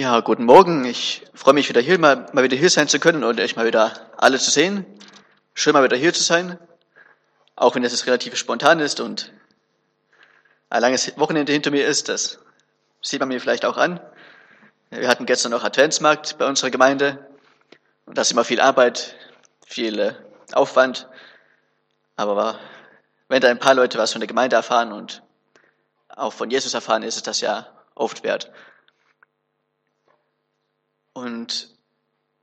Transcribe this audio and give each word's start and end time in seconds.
Ja, 0.00 0.20
guten 0.20 0.44
Morgen. 0.46 0.86
Ich 0.86 1.26
freue 1.34 1.52
mich 1.52 1.68
wieder 1.68 1.82
hier, 1.82 1.98
mal, 1.98 2.24
mal 2.32 2.42
wieder 2.42 2.56
hier 2.56 2.70
sein 2.70 2.88
zu 2.88 2.98
können 2.98 3.22
und 3.22 3.38
euch 3.38 3.54
mal 3.56 3.66
wieder 3.66 3.92
alle 4.16 4.38
zu 4.38 4.50
sehen. 4.50 4.86
Schön 5.52 5.74
mal 5.74 5.84
wieder 5.84 5.98
hier 5.98 6.14
zu 6.14 6.22
sein. 6.22 6.58
Auch 7.54 7.74
wenn 7.74 7.84
es 7.84 8.06
relativ 8.06 8.34
spontan 8.36 8.80
ist 8.80 9.00
und 9.00 9.30
ein 10.70 10.80
langes 10.80 11.18
Wochenende 11.18 11.52
hinter 11.52 11.70
mir 11.70 11.86
ist, 11.86 12.08
das 12.08 12.38
sieht 13.02 13.20
man 13.20 13.28
mir 13.28 13.42
vielleicht 13.42 13.66
auch 13.66 13.76
an. 13.76 14.00
Wir 14.88 15.06
hatten 15.06 15.26
gestern 15.26 15.52
noch 15.52 15.64
Adventsmarkt 15.64 16.38
bei 16.38 16.46
unserer 16.46 16.70
Gemeinde 16.70 17.18
und 18.06 18.16
das 18.16 18.28
ist 18.28 18.32
immer 18.32 18.44
viel 18.44 18.62
Arbeit, 18.62 19.16
viel 19.66 19.98
äh, 19.98 20.14
Aufwand. 20.54 21.10
Aber 22.16 22.58
wenn 23.28 23.42
da 23.42 23.50
ein 23.50 23.58
paar 23.58 23.74
Leute 23.74 23.98
was 23.98 24.12
von 24.12 24.22
der 24.22 24.28
Gemeinde 24.28 24.56
erfahren 24.56 24.92
und 24.92 25.22
auch 26.08 26.32
von 26.32 26.48
Jesus 26.48 26.72
erfahren, 26.72 27.02
ist 27.02 27.16
es 27.16 27.22
das 27.22 27.42
ja 27.42 27.66
oft 27.94 28.22
wert. 28.22 28.50
Und 31.20 31.68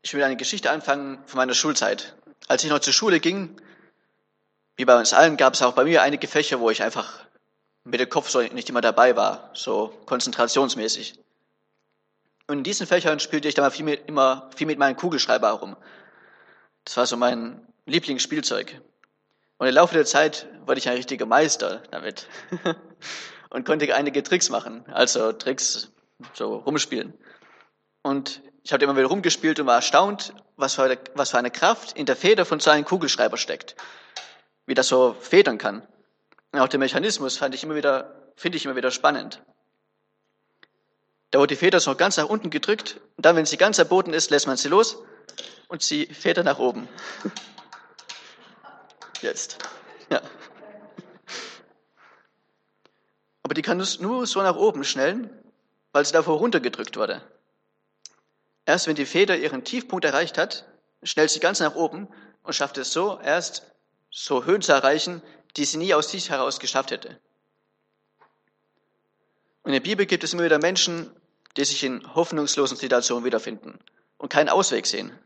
ich 0.04 0.14
will 0.14 0.24
eine 0.24 0.38
Geschichte 0.38 0.70
anfangen 0.70 1.18
von 1.26 1.38
meiner 1.38 1.56
Schulzeit. 1.56 2.16
Als 2.48 2.64
ich 2.64 2.70
noch 2.70 2.80
zur 2.80 2.94
Schule 2.94 3.20
ging, 3.20 3.60
wie 4.76 4.86
bei 4.86 4.98
uns 4.98 5.14
allen, 5.14 5.36
gab 5.36 5.56
es 5.56 5.64
auch 5.64 5.74
bei 5.74 5.84
mir 5.84 6.04
einige 6.04 6.28
Fächer, 6.28 6.60
wo 6.60 6.70
ich 6.70 6.84
einfach 6.84 7.26
mit 7.84 8.00
dem 8.00 8.08
Kopf 8.08 8.30
so 8.30 8.40
nicht 8.42 8.70
immer 8.70 8.82
dabei 8.82 9.16
war, 9.16 9.50
so 9.54 9.92
konzentrationsmäßig. 10.06 11.16
Und 12.46 12.60
in 12.60 12.64
diesen 12.64 12.86
Fächern 12.86 13.20
spielte 13.20 13.48
ich 13.48 13.56
dann 13.56 13.72
viel 13.72 13.84
mit, 13.84 14.08
immer 14.08 14.52
viel 14.56 14.68
mit 14.68 14.78
meinem 14.78 14.96
Kugelschreiber 14.96 15.48
herum. 15.48 15.76
Das 16.84 16.96
war 16.98 17.08
so 17.08 17.18
mein 17.18 17.68
Lieblingsspielzeug. 17.88 18.80
Und 19.58 19.68
im 19.68 19.74
Laufe 19.74 19.96
der 19.96 20.06
Zeit 20.06 20.48
wurde 20.68 20.78
ich 20.78 20.88
ein 20.88 20.98
richtiger 20.98 21.26
Meister 21.26 21.82
damit 21.90 22.28
und 23.50 23.66
konnte 23.66 23.94
einige 23.96 24.22
Tricks 24.22 24.50
machen, 24.50 24.86
also 24.94 25.32
Tricks 25.32 25.92
so 26.34 26.58
rumspielen. 26.58 27.16
Und 28.04 28.42
ich 28.68 28.74
habe 28.74 28.84
immer 28.84 28.98
wieder 28.98 29.08
rumgespielt 29.08 29.62
und 29.62 29.66
war 29.66 29.78
erstaunt, 29.78 30.34
was 30.58 30.76
für, 30.76 30.84
eine, 30.84 30.98
was 31.14 31.30
für 31.30 31.38
eine 31.38 31.50
Kraft 31.50 31.98
in 31.98 32.06
der 32.06 32.18
Feder 32.18 32.44
von 32.44 32.60
so 32.60 32.70
einem 32.70 32.84
Kugelschreiber 32.84 33.38
steckt. 33.38 33.78
Wie 34.66 34.74
das 34.74 34.90
so 34.90 35.16
federn 35.22 35.58
kann. 35.58 35.88
Und 36.52 36.60
auch 36.60 36.68
den 36.68 36.82
Mechanismus 36.82 37.38
fand 37.38 37.56
ich 37.56 37.64
immer 37.64 37.76
wieder, 37.76 38.14
finde 38.36 38.58
ich 38.58 38.66
immer 38.66 38.76
wieder 38.76 38.92
spannend. 38.92 39.42
Da 41.32 41.40
wird 41.40 41.50
die 41.50 41.56
Feder 41.56 41.80
so 41.80 41.96
ganz 41.96 42.18
nach 42.18 42.28
unten 42.28 42.50
gedrückt 42.50 43.00
und 43.16 43.26
dann, 43.26 43.38
wenn 43.38 43.46
sie 43.46 43.56
ganz 43.56 43.78
erboten 43.78 44.12
ist, 44.12 44.32
lässt 44.32 44.48
man 44.48 44.58
sie 44.58 44.68
los 44.68 44.98
und 45.70 45.82
sie 45.82 46.06
federt 46.08 46.44
nach 46.44 46.60
oben. 46.60 46.90
Jetzt. 49.22 49.60
Ja. 50.10 50.20
Aber 53.44 53.54
die 53.54 53.62
kann 53.62 53.82
nur 54.02 54.28
so 54.28 54.42
nach 54.42 54.58
oben 54.58 54.84
schnellen, 54.84 55.30
weil 55.94 56.04
sie 56.04 56.12
davor 56.12 56.38
runtergedrückt 56.40 56.98
wurde. 56.98 57.22
Erst 58.68 58.86
wenn 58.86 58.98
die 58.98 59.06
Feder 59.06 59.38
ihren 59.38 59.64
Tiefpunkt 59.64 60.04
erreicht 60.04 60.38
hat, 60.38 60.66
schnellt 61.02 61.30
sie 61.30 61.40
ganz 61.40 61.62
nach 61.62 61.76
oben 61.76 62.10
und 62.44 62.54
schafft 62.54 62.78
es 62.78 62.92
so, 62.92 63.18
erst 63.18 63.64
so 64.12 64.44
Höhen 64.44 64.62
zu 64.62 64.74
erreichen, 64.74 65.22
die 65.56 65.64
sie 65.64 65.78
nie 65.78 65.94
aus 65.94 66.12
sich 66.12 66.30
heraus 66.30 66.60
geschafft 66.60 66.92
hätte. 66.92 67.18
In 69.64 69.72
der 69.72 69.80
Bibel 69.80 70.06
gibt 70.06 70.26
es 70.26 70.34
immer 70.34 70.44
wieder 70.44 70.60
Menschen, 70.60 71.10
die 71.56 71.64
sich 71.64 71.82
in 71.86 72.14
hoffnungslosen 72.14 72.76
Situationen 72.76 73.24
wiederfinden 73.24 73.80
und 74.18 74.34
keinen 74.34 74.50
Ausweg 74.50 74.86
sehen. 74.86 75.18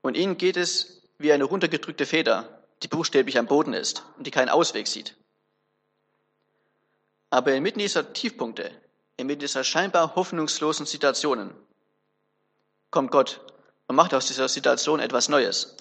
Und 0.00 0.16
ihnen 0.16 0.38
geht 0.38 0.56
es 0.56 1.02
wie 1.18 1.32
eine 1.32 1.44
runtergedrückte 1.44 2.06
Feder, 2.06 2.62
die 2.84 2.88
buchstäblich 2.88 3.38
am 3.38 3.46
Boden 3.46 3.72
ist 3.72 4.04
und 4.16 4.24
die 4.24 4.30
keinen 4.30 4.50
Ausweg 4.50 4.86
sieht. 4.86 5.16
Aber 7.30 7.52
inmitten 7.54 7.80
dieser 7.80 8.12
Tiefpunkte, 8.12 8.70
inmitten 9.16 9.40
dieser 9.40 9.64
scheinbar 9.64 10.14
hoffnungslosen 10.14 10.86
Situationen, 10.86 11.52
kommt 12.90 13.10
Gott 13.10 13.40
und 13.86 13.96
macht 13.96 14.14
aus 14.14 14.26
dieser 14.26 14.48
Situation 14.48 15.00
etwas 15.00 15.28
Neues. 15.28 15.76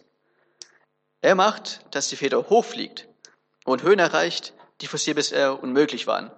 Er 1.22 1.36
macht, 1.36 1.82
dass 1.92 2.10
die 2.10 2.16
Feder 2.16 2.50
hochfliegt 2.50 3.08
und 3.66 3.84
Höhen 3.84 4.00
erreicht, 4.00 4.54
die 4.82 4.88
für 4.88 4.98
sie 4.98 5.14
bisher 5.14 5.62
unmöglich 5.62 6.08
waren. 6.08 6.32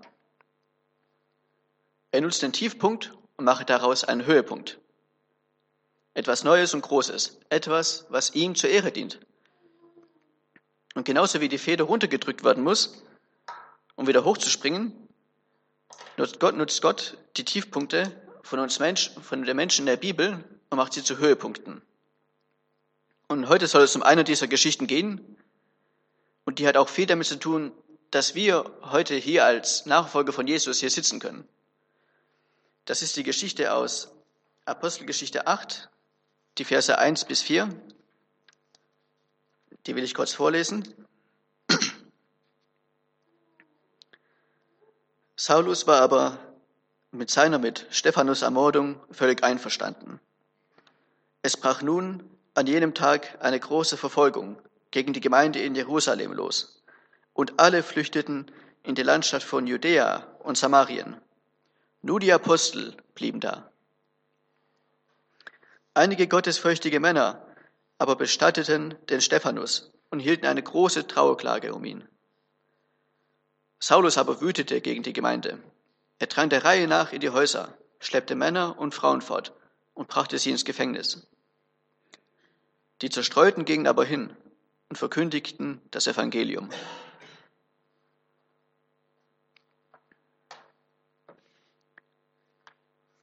Er 2.11 2.21
nutzt 2.21 2.41
den 2.41 2.53
Tiefpunkt 2.53 3.13
und 3.37 3.45
macht 3.45 3.69
daraus 3.69 4.03
einen 4.03 4.25
Höhepunkt. 4.25 4.79
Etwas 6.13 6.43
Neues 6.43 6.73
und 6.73 6.81
Großes, 6.81 7.39
etwas, 7.49 8.05
was 8.09 8.33
ihm 8.33 8.55
zur 8.55 8.69
Ehre 8.69 8.91
dient. 8.91 9.19
Und 10.95 11.05
genauso 11.05 11.39
wie 11.39 11.49
die 11.49 11.59
Feder 11.59 11.83
runtergedrückt 11.83 12.43
werden 12.43 12.63
muss, 12.63 13.03
um 13.95 14.07
wieder 14.07 14.25
hochzuspringen, 14.25 15.07
nutzt 16.17 16.39
Gott, 16.39 16.55
nutzt 16.55 16.81
Gott 16.81 17.17
die 17.37 17.45
Tiefpunkte 17.45 18.11
von 18.43 18.59
uns 18.59 18.79
Menschen, 18.79 19.21
von 19.21 19.43
den 19.43 19.55
Menschen 19.55 19.83
in 19.83 19.85
der 19.85 19.97
Bibel, 19.97 20.43
und 20.69 20.77
macht 20.77 20.93
sie 20.93 21.03
zu 21.03 21.17
Höhepunkten. 21.17 21.81
Und 23.27 23.47
heute 23.47 23.67
soll 23.67 23.83
es 23.83 23.95
um 23.95 24.03
eine 24.03 24.23
dieser 24.23 24.47
Geschichten 24.47 24.87
gehen. 24.87 25.37
Und 26.45 26.59
die 26.59 26.67
hat 26.67 26.77
auch 26.77 26.89
viel 26.89 27.05
damit 27.05 27.27
zu 27.27 27.37
tun, 27.37 27.71
dass 28.11 28.33
wir 28.33 28.71
heute 28.81 29.15
hier 29.15 29.45
als 29.45 29.85
Nachfolger 29.85 30.33
von 30.33 30.47
Jesus 30.47 30.79
hier 30.79 30.89
sitzen 30.89 31.19
können. 31.19 31.47
Das 32.85 33.03
ist 33.03 33.15
die 33.17 33.23
Geschichte 33.23 33.73
aus 33.73 34.09
Apostelgeschichte 34.65 35.45
8, 35.45 35.89
die 36.57 36.65
Verse 36.65 36.97
1 36.97 37.25
bis 37.25 37.41
4. 37.43 37.69
Die 39.85 39.95
will 39.95 40.03
ich 40.03 40.15
kurz 40.15 40.33
vorlesen. 40.33 40.91
Saulus 45.35 45.87
war 45.87 46.01
aber 46.01 46.37
mit 47.11 47.29
seiner 47.29 47.59
mit 47.59 47.87
Stephanus 47.91 48.41
Ermordung 48.41 48.99
völlig 49.11 49.43
einverstanden. 49.43 50.19
Es 51.41 51.55
brach 51.55 51.81
nun 51.81 52.29
an 52.53 52.67
jenem 52.67 52.93
Tag 52.93 53.37
eine 53.41 53.59
große 53.59 53.95
Verfolgung 53.95 54.61
gegen 54.91 55.13
die 55.13 55.21
Gemeinde 55.21 55.59
in 55.59 55.75
Jerusalem 55.75 56.33
los, 56.33 56.83
und 57.33 57.59
alle 57.59 57.83
flüchteten 57.83 58.51
in 58.83 58.95
die 58.95 59.03
Landschaft 59.03 59.45
von 59.45 59.65
Judäa 59.65 60.27
und 60.39 60.57
Samarien. 60.57 61.15
Nur 62.01 62.19
die 62.19 62.33
Apostel 62.33 62.97
blieben 63.15 63.39
da. 63.39 63.71
Einige 65.93 66.27
gottesfürchtige 66.27 66.99
Männer 66.99 67.45
aber 67.97 68.15
bestatteten 68.15 68.95
den 69.09 69.21
Stephanus 69.21 69.91
und 70.09 70.19
hielten 70.19 70.45
eine 70.45 70.63
große 70.63 71.07
Trauerklage 71.07 71.73
um 71.73 71.85
ihn. 71.85 72.07
Saulus 73.79 74.17
aber 74.17 74.41
wütete 74.41 74.81
gegen 74.81 75.03
die 75.03 75.13
Gemeinde. 75.13 75.59
Er 76.17 76.27
drang 76.27 76.49
der 76.49 76.65
Reihe 76.65 76.87
nach 76.87 77.13
in 77.13 77.21
die 77.21 77.29
Häuser, 77.29 77.77
schleppte 77.99 78.35
Männer 78.35 78.77
und 78.77 78.93
Frauen 78.93 79.21
fort 79.21 79.53
und 79.99 80.07
brachte 80.07 80.39
sie 80.39 80.49
ins 80.49 80.63
Gefängnis. 80.63 81.27
Die 83.01 83.09
Zerstreuten 83.09 83.65
gingen 83.65 83.85
aber 83.85 84.05
hin 84.05 84.33
und 84.87 84.95
verkündigten 84.95 85.81
das 85.91 86.07
Evangelium. 86.07 86.69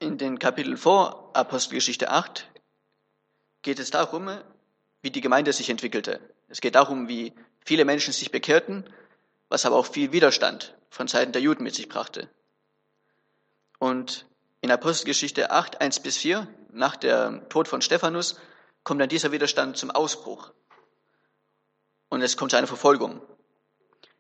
In 0.01 0.19
den 0.19 0.39
Kapiteln 0.39 0.77
vor 0.77 1.31
Apostelgeschichte 1.35 2.11
8 2.11 2.47
geht 3.63 3.79
es 3.79 3.91
darum, 3.91 4.29
wie 5.01 5.11
die 5.11 5.23
Gemeinde 5.23 5.55
sich 5.55 5.71
entwickelte. 5.71 6.21
Es 6.49 6.61
geht 6.61 6.75
darum, 6.75 7.09
wie 7.09 7.33
viele 7.65 7.87
Menschen 7.87 8.13
sich 8.13 8.31
bekehrten, 8.31 8.85
was 9.49 9.65
aber 9.65 9.77
auch 9.77 9.87
viel 9.87 10.13
Widerstand 10.13 10.77
von 10.91 11.09
Seiten 11.09 11.33
der 11.33 11.41
Juden 11.41 11.65
mit 11.65 11.75
sich 11.75 11.89
brachte. 11.89 12.29
Und 13.79 14.27
in 14.61 14.71
Apostelgeschichte 14.71 15.51
8, 15.51 15.81
1 15.81 16.01
bis 16.01 16.19
4, 16.19 16.47
nach 16.77 16.97
dem 16.97 17.49
Tod 17.49 17.69
von 17.69 17.83
Stephanus, 17.83 18.37
kommt 18.85 19.01
dann 19.01 19.09
dieser 19.09 19.33
Widerstand 19.33 19.77
zum 19.77 19.91
Ausbruch. 19.91 20.53
Und 22.09 22.23
es 22.23 22.37
kommt 22.37 22.53
zu 22.53 22.57
einer 22.57 22.67
Verfolgung. 22.67 23.21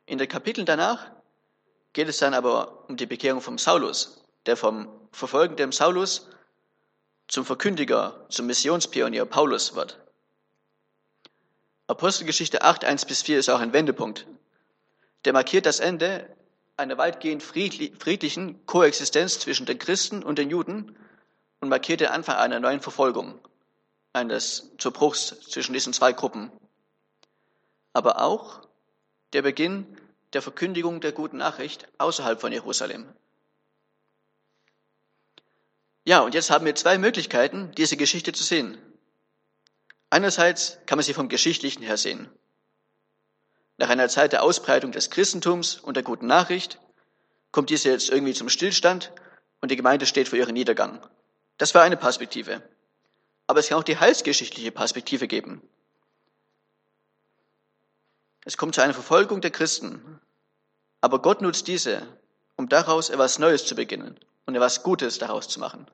In 0.06 0.19
den 0.19 0.28
Kapiteln 0.28 0.67
danach 0.67 1.11
geht 1.93 2.09
es 2.09 2.19
dann 2.19 2.34
aber 2.34 2.89
um 2.89 2.97
die 2.97 3.06
Bekehrung 3.06 3.41
von 3.41 3.59
Saulus, 3.59 4.25
der 4.47 4.56
vom 4.56 4.89
verfolgenden 5.12 5.72
Saulus 5.72 6.29
zum 7.29 7.44
Verkündiger, 7.44 8.26
zum 8.29 8.47
Missionspionier 8.47 9.25
Paulus 9.25 9.75
wird. 9.75 9.99
Apostelgeschichte 11.88 12.62
8, 12.62 12.85
1 12.85 13.05
bis 13.06 13.23
4 13.23 13.38
ist 13.38 13.49
auch 13.49 13.61
ein 13.61 13.73
Wendepunkt. 13.73 14.26
Der 15.25 15.32
markiert 15.32 15.67
das 15.67 15.81
Ende 15.81 16.29
einer 16.76 16.99
weitgehend 16.99 17.43
friedlichen 17.43 18.67
Koexistenz 18.67 19.38
zwischen 19.38 19.67
den 19.67 19.79
Christen 19.79 20.23
und 20.23 20.38
den 20.38 20.50
Juden 20.50 20.97
und 21.67 21.71
markiert 21.71 22.01
den 22.01 22.09
Anfang 22.09 22.37
einer 22.37 22.61
neuen 22.61 22.81
Verfolgung, 22.81 23.41
eines 24.13 24.71
Zerbruchs 24.79 25.35
zwischen 25.51 25.73
diesen 25.73 25.93
zwei 25.93 26.13
Gruppen. 26.13 26.53
Aber 27.93 28.23
auch 28.23 28.61
der 29.33 29.43
Beginn 29.43 29.85
der 30.33 30.43
Verkündigung 30.43 31.01
der 31.01 31.11
guten 31.11 31.39
Nachricht 31.39 31.89
außerhalb 31.99 32.41
von 32.41 32.53
Jerusalem. 32.53 33.09
Ja, 36.05 36.21
und 36.21 36.35
jetzt 36.35 36.51
haben 36.51 36.65
wir 36.65 36.75
zwei 36.77 36.99
Möglichkeiten, 36.99 37.73
diese 37.77 37.97
Geschichte 37.97 38.33
zu 38.33 38.45
sehen. 38.45 38.79
Einerseits 40.09 40.79
kann 40.87 40.99
man 40.99 41.05
sie 41.05 41.15
vom 41.15 41.29
Geschichtlichen 41.29 41.83
her 41.83 41.97
sehen. 41.97 42.31
Nach 43.77 43.89
einer 43.89 44.09
Zeit 44.09 44.33
der 44.33 44.45
Ausbreitung 44.45 44.93
des 44.93 45.11
Christentums 45.11 45.81
und 45.81 45.97
der 45.97 46.05
guten 46.05 46.29
Nachricht 46.29 46.79
kommt 47.51 47.71
diese 47.71 47.91
jetzt 47.91 48.09
irgendwie 48.09 48.35
zum 48.35 48.49
Stillstand 48.49 49.13
und 49.61 49.73
die 49.73 49.77
Gemeinde 49.77 50.07
steht 50.07 50.29
vor 50.29 50.39
ihrem 50.39 50.55
Niedergang. 50.55 51.05
Das 51.58 51.75
war 51.75 51.82
eine 51.82 51.97
Perspektive. 51.97 52.62
Aber 53.47 53.61
es 53.61 53.69
kann 53.69 53.79
auch 53.79 53.85
die 53.85 53.99
heilsgeschichtliche 53.99 54.73
Perspektive 54.73 55.29
geben. 55.29 55.62
Es 58.44 58.56
kommt 58.56 58.75
zu 58.75 58.82
einer 58.82 58.94
Verfolgung 58.94 59.41
der 59.41 59.50
Christen. 59.50 60.20
Aber 61.00 61.20
Gott 61.20 61.43
nutzt 61.43 61.69
diese, 61.69 62.03
um 62.56 62.69
daraus 62.69 63.11
etwas 63.11 63.38
Neues 63.38 63.67
zu 63.67 63.75
beginnen 63.75 64.19
und 64.47 64.55
etwas 64.55 64.82
Gutes 64.82 65.19
daraus 65.19 65.49
zu 65.49 65.61
machen. 65.61 65.87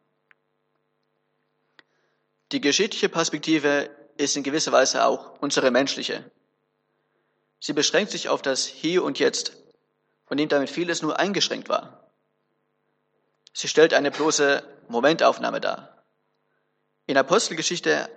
Die 2.53 2.61
geschichtliche 2.61 3.09
Perspektive 3.09 3.91
ist 4.19 4.37
in 4.37 4.43
gewisser 4.43 4.73
Weise 4.73 5.05
auch 5.07 5.41
unsere 5.41 5.71
menschliche. 5.71 6.31
Sie 7.61 7.73
beschränkt 7.73 8.11
sich 8.11 8.29
auf 8.29 8.43
das 8.43 8.67
Hier 8.67 9.03
und 9.05 9.19
Jetzt 9.19 9.57
und 10.27 10.37
nimmt 10.37 10.53
damit 10.53 10.69
vieles 10.69 11.01
nur 11.01 11.19
eingeschränkt 11.19 11.69
wahr. 11.69 12.02
Sie 13.53 13.69
stellt 13.69 13.95
eine 13.95 14.11
bloße 14.11 14.63
Momentaufnahme 14.89 15.61
dar. 15.61 16.05
In 17.07 17.17
Apostelgeschichte 17.17 18.09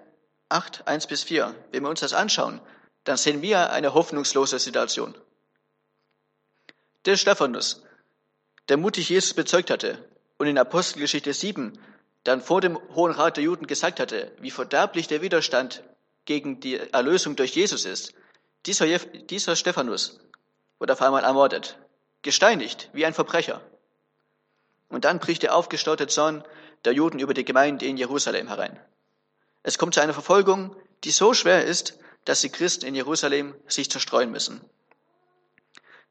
8, 0.50 0.88
1 0.88 1.08
bis 1.08 1.24
4, 1.24 1.56
wenn 1.72 1.84
wir 1.84 1.90
uns 1.90 2.02
das 2.02 2.14
anschauen, 2.14 2.62
dann 3.04 3.18
sehen 3.18 3.42
wir 3.42 3.72
eine 3.72 3.94
hoffnungslose 3.94 4.60
Situation. 4.60 5.16
Der 7.06 7.18
Stephanus, 7.18 7.84
der 8.70 8.78
mutig 8.78 9.10
Jesus 9.10 9.34
bezeugt 9.34 9.70
hatte 9.70 9.98
und 10.38 10.48
in 10.48 10.58
Apostelgeschichte 10.58 11.34
7 11.34 11.78
dann 12.24 12.42
vor 12.42 12.62
dem 12.62 12.80
Hohen 12.96 13.12
Rat 13.12 13.38
der 13.38 13.44
Juden 13.44 13.68
gesagt 13.68 14.00
hatte, 14.00 14.32
wie 14.40 14.52
verderblich 14.52 15.08
der 15.08 15.22
Widerstand 15.22 15.84
gegen 16.26 16.60
die 16.60 16.78
Erlösung 16.78 17.36
durch 17.36 17.56
Jesus 17.56 17.86
ist, 17.86 18.14
dieser, 18.66 18.88
dieser 18.88 19.56
Stephanus 19.56 20.20
wurde 20.80 20.94
auf 20.94 21.02
einmal 21.02 21.24
ermordet, 21.24 21.78
gesteinigt 22.24 22.90
wie 22.94 23.06
ein 23.06 23.14
Verbrecher. 23.14 23.62
Und 24.90 25.06
dann 25.06 25.20
bricht 25.20 25.44
der 25.44 25.56
aufgestaute 25.56 26.08
Zorn 26.08 26.44
der 26.86 26.94
Juden 26.94 27.20
über 27.20 27.34
die 27.34 27.46
Gemeinde 27.46 27.86
in 27.86 27.98
Jerusalem 27.98 28.48
herein. 28.48 28.80
Es 29.64 29.78
kommt 29.78 29.96
zu 29.96 30.02
einer 30.02 30.14
Verfolgung, 30.14 30.76
die 31.04 31.12
so 31.12 31.34
schwer 31.34 31.66
ist, 31.66 31.98
dass 32.24 32.42
die 32.42 32.50
Christen 32.50 32.86
in 32.86 32.96
Jerusalem 32.96 33.56
sich 33.68 33.90
zerstreuen 33.90 34.32
müssen. 34.32 34.62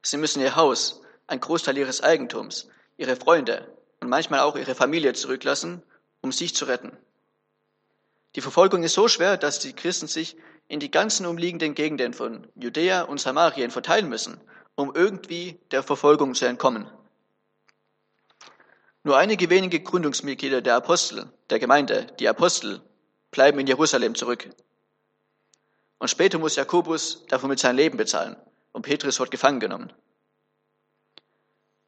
Sie 0.02 0.16
müssen 0.16 0.40
ihr 0.40 0.56
Haus, 0.56 1.00
ein 1.26 1.40
Großteil 1.40 1.78
ihres 1.78 2.02
Eigentums, 2.02 2.68
ihre 2.96 3.16
Freunde 3.16 3.72
und 4.00 4.08
manchmal 4.08 4.40
auch 4.40 4.56
ihre 4.56 4.74
Familie 4.74 5.12
zurücklassen, 5.14 5.82
um 6.20 6.32
sich 6.32 6.54
zu 6.54 6.66
retten. 6.66 6.96
Die 8.34 8.40
Verfolgung 8.40 8.82
ist 8.82 8.94
so 8.94 9.08
schwer, 9.08 9.36
dass 9.36 9.60
die 9.60 9.72
Christen 9.72 10.08
sich 10.08 10.36
in 10.68 10.80
die 10.80 10.90
ganzen 10.90 11.26
umliegenden 11.26 11.74
Gegenden 11.74 12.12
von 12.12 12.46
Judäa 12.54 13.02
und 13.02 13.20
Samarien 13.20 13.70
verteilen 13.70 14.08
müssen, 14.08 14.40
um 14.74 14.94
irgendwie 14.94 15.60
der 15.70 15.82
Verfolgung 15.82 16.34
zu 16.34 16.46
entkommen. 16.46 16.90
Nur 19.04 19.18
einige 19.18 19.50
wenige 19.50 19.80
Gründungsmitglieder 19.80 20.62
der 20.62 20.76
Apostel, 20.76 21.30
der 21.50 21.58
Gemeinde, 21.58 22.06
die 22.18 22.28
Apostel, 22.28 22.80
bleiben 23.30 23.58
in 23.58 23.66
Jerusalem 23.66 24.14
zurück. 24.14 24.48
Und 25.98 26.08
später 26.08 26.38
muss 26.38 26.56
Jakobus 26.56 27.26
dafür 27.28 27.50
mit 27.50 27.58
seinem 27.58 27.76
Leben 27.76 27.98
bezahlen 27.98 28.36
und 28.72 28.82
Petrus 28.82 29.20
wird 29.20 29.30
gefangen 29.30 29.60
genommen. 29.60 29.92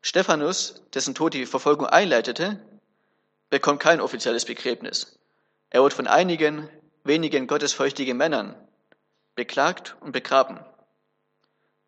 Stephanus, 0.03 0.83
dessen 0.95 1.15
Tod 1.15 1.35
die 1.35 1.47
Verfolgung 1.47 1.87
einleitete, 1.87 2.61
bekommt 3.51 3.81
kein 3.81 4.01
offizielles 4.01 4.45
Begräbnis. 4.45 5.19
Er 5.71 5.83
wird 5.83 5.95
von 5.95 6.07
einigen 6.07 6.69
wenigen 7.03 7.47
gottesfürchtigen 7.47 8.17
Männern 8.17 8.55
beklagt 9.35 9.97
und 10.01 10.13
begraben. 10.13 10.61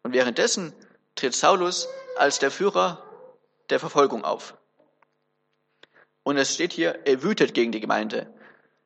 Und 0.03 0.15
währenddessen 0.15 0.73
tritt 1.15 1.35
Saulus 1.35 1.87
als 2.17 2.39
der 2.39 2.51
Führer 2.51 3.03
der 3.71 3.79
Verfolgung 3.79 4.25
auf. 4.25 4.58
Und 6.29 6.37
es 6.37 6.53
steht 6.53 6.75
hier, 6.75 7.07
er 7.07 7.23
wütet 7.23 7.55
gegen 7.55 7.73
die 7.73 7.81
Gemeinde. 7.81 8.31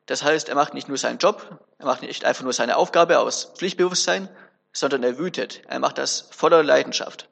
Das 0.05 0.23
heißt, 0.23 0.47
er 0.47 0.55
macht 0.55 0.73
nicht 0.73 0.87
nur 0.87 0.97
seinen 0.97 1.17
Job, 1.17 1.59
er 1.77 1.85
macht 1.85 2.01
nicht 2.01 2.23
einfach 2.23 2.45
nur 2.45 2.53
seine 2.53 2.77
Aufgabe 2.77 3.19
aus 3.19 3.51
Pflichtbewusstsein, 3.57 4.29
sondern 4.71 5.03
er 5.03 5.17
wütet. 5.17 5.61
Er 5.67 5.79
macht 5.79 5.97
das 5.97 6.29
voller 6.31 6.63
Leidenschaft. 6.63 7.27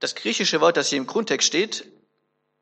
Das 0.00 0.14
griechische 0.14 0.62
Wort, 0.62 0.78
das 0.78 0.88
hier 0.88 0.96
im 0.96 1.06
Grundtext 1.06 1.46
steht, 1.46 1.92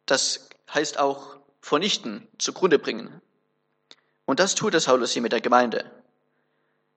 das 0.07 0.49
heißt 0.75 0.99
auch 0.99 1.37
vernichten, 1.61 2.27
zugrunde 2.39 2.81
bringen. 2.81 3.23
Und 4.25 4.41
das 4.41 4.57
tut 4.57 4.73
der 4.73 4.81
Saulus 4.81 5.13
hier 5.13 5.23
mit 5.23 5.31
der 5.31 5.41
Gemeinde. 5.41 5.89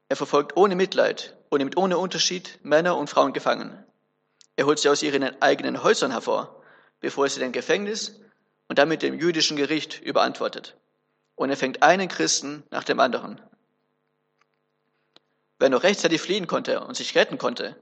Er 0.09 0.15
verfolgt 0.15 0.57
ohne 0.57 0.75
Mitleid 0.75 1.37
und 1.49 1.59
nimmt 1.59 1.77
ohne 1.77 1.99
Unterschied 1.99 2.57
Männer 2.63 2.97
und 2.97 3.07
Frauen 3.07 3.33
gefangen. 3.33 3.85
Er 4.55 4.65
holt 4.65 4.79
sie 4.79 4.89
aus 4.89 5.03
ihren 5.03 5.39
eigenen 5.43 5.83
Häusern 5.83 6.09
hervor, 6.09 6.54
bevor 7.05 7.27
er 7.27 7.29
sie 7.29 7.39
dem 7.39 7.51
Gefängnis 7.51 8.19
und 8.67 8.79
damit 8.79 9.03
dem 9.03 9.19
jüdischen 9.19 9.57
Gericht 9.57 10.01
überantwortet. 10.01 10.75
Und 11.35 11.51
er 11.51 11.55
fängt 11.55 11.83
einen 11.83 12.07
Christen 12.07 12.63
nach 12.71 12.83
dem 12.83 12.99
anderen. 12.99 13.39
Wer 15.59 15.69
noch 15.69 15.83
rechtzeitig 15.83 16.19
fliehen 16.19 16.47
konnte 16.47 16.83
und 16.83 16.97
sich 16.97 17.13
retten 17.13 17.37
konnte, 17.37 17.79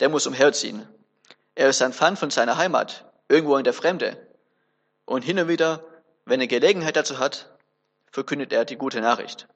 der 0.00 0.10
muss 0.10 0.26
umherziehen. 0.26 0.86
Er 1.54 1.70
ist 1.70 1.80
ein 1.80 1.94
Pfand 1.94 2.18
von 2.18 2.30
seiner 2.30 2.58
Heimat, 2.58 3.10
irgendwo 3.30 3.56
in 3.56 3.64
der 3.64 3.72
Fremde. 3.72 4.28
Und 5.06 5.22
hin 5.22 5.38
und 5.38 5.48
wieder, 5.48 5.82
wenn 6.26 6.42
er 6.42 6.46
Gelegenheit 6.46 6.96
dazu 6.96 7.18
hat, 7.18 7.56
verkündet 8.12 8.52
er 8.52 8.66
die 8.66 8.76
gute 8.76 9.00
Nachricht. 9.00 9.48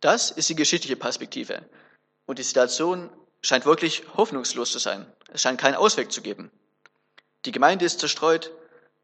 Das 0.00 0.30
ist 0.30 0.48
die 0.48 0.54
geschichtliche 0.54 0.94
Perspektive. 0.94 1.68
Und 2.26 2.38
die 2.38 2.44
Situation 2.44 3.10
scheint 3.42 3.66
wirklich 3.66 4.04
hoffnungslos 4.16 4.70
zu 4.70 4.78
sein. 4.78 5.12
Es 5.28 5.42
scheint 5.42 5.60
keinen 5.60 5.74
Ausweg 5.74 6.12
zu 6.12 6.22
geben. 6.22 6.50
Die 7.44 7.52
Gemeinde 7.52 7.84
ist 7.84 8.00
zerstreut 8.00 8.52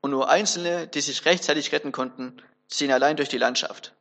und 0.01 0.11
nur 0.11 0.29
Einzelne, 0.29 0.87
die 0.87 1.01
sich 1.01 1.25
rechtzeitig 1.25 1.73
retten 1.73 1.93
konnten, 1.93 2.43
ziehen 2.69 2.91
allein 2.91 3.17
durch 3.17 3.29
die 3.29 3.39
Landschaft. 3.39 3.95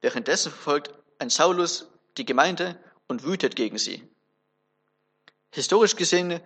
Währenddessen 0.00 0.52
verfolgt 0.52 0.92
ein 1.18 1.30
Saulus 1.30 1.88
die 2.16 2.24
Gemeinde 2.26 2.78
und 3.08 3.24
wütet 3.24 3.56
gegen 3.56 3.78
sie. 3.78 4.06
Historisch 5.50 5.96
gesehen 5.96 6.40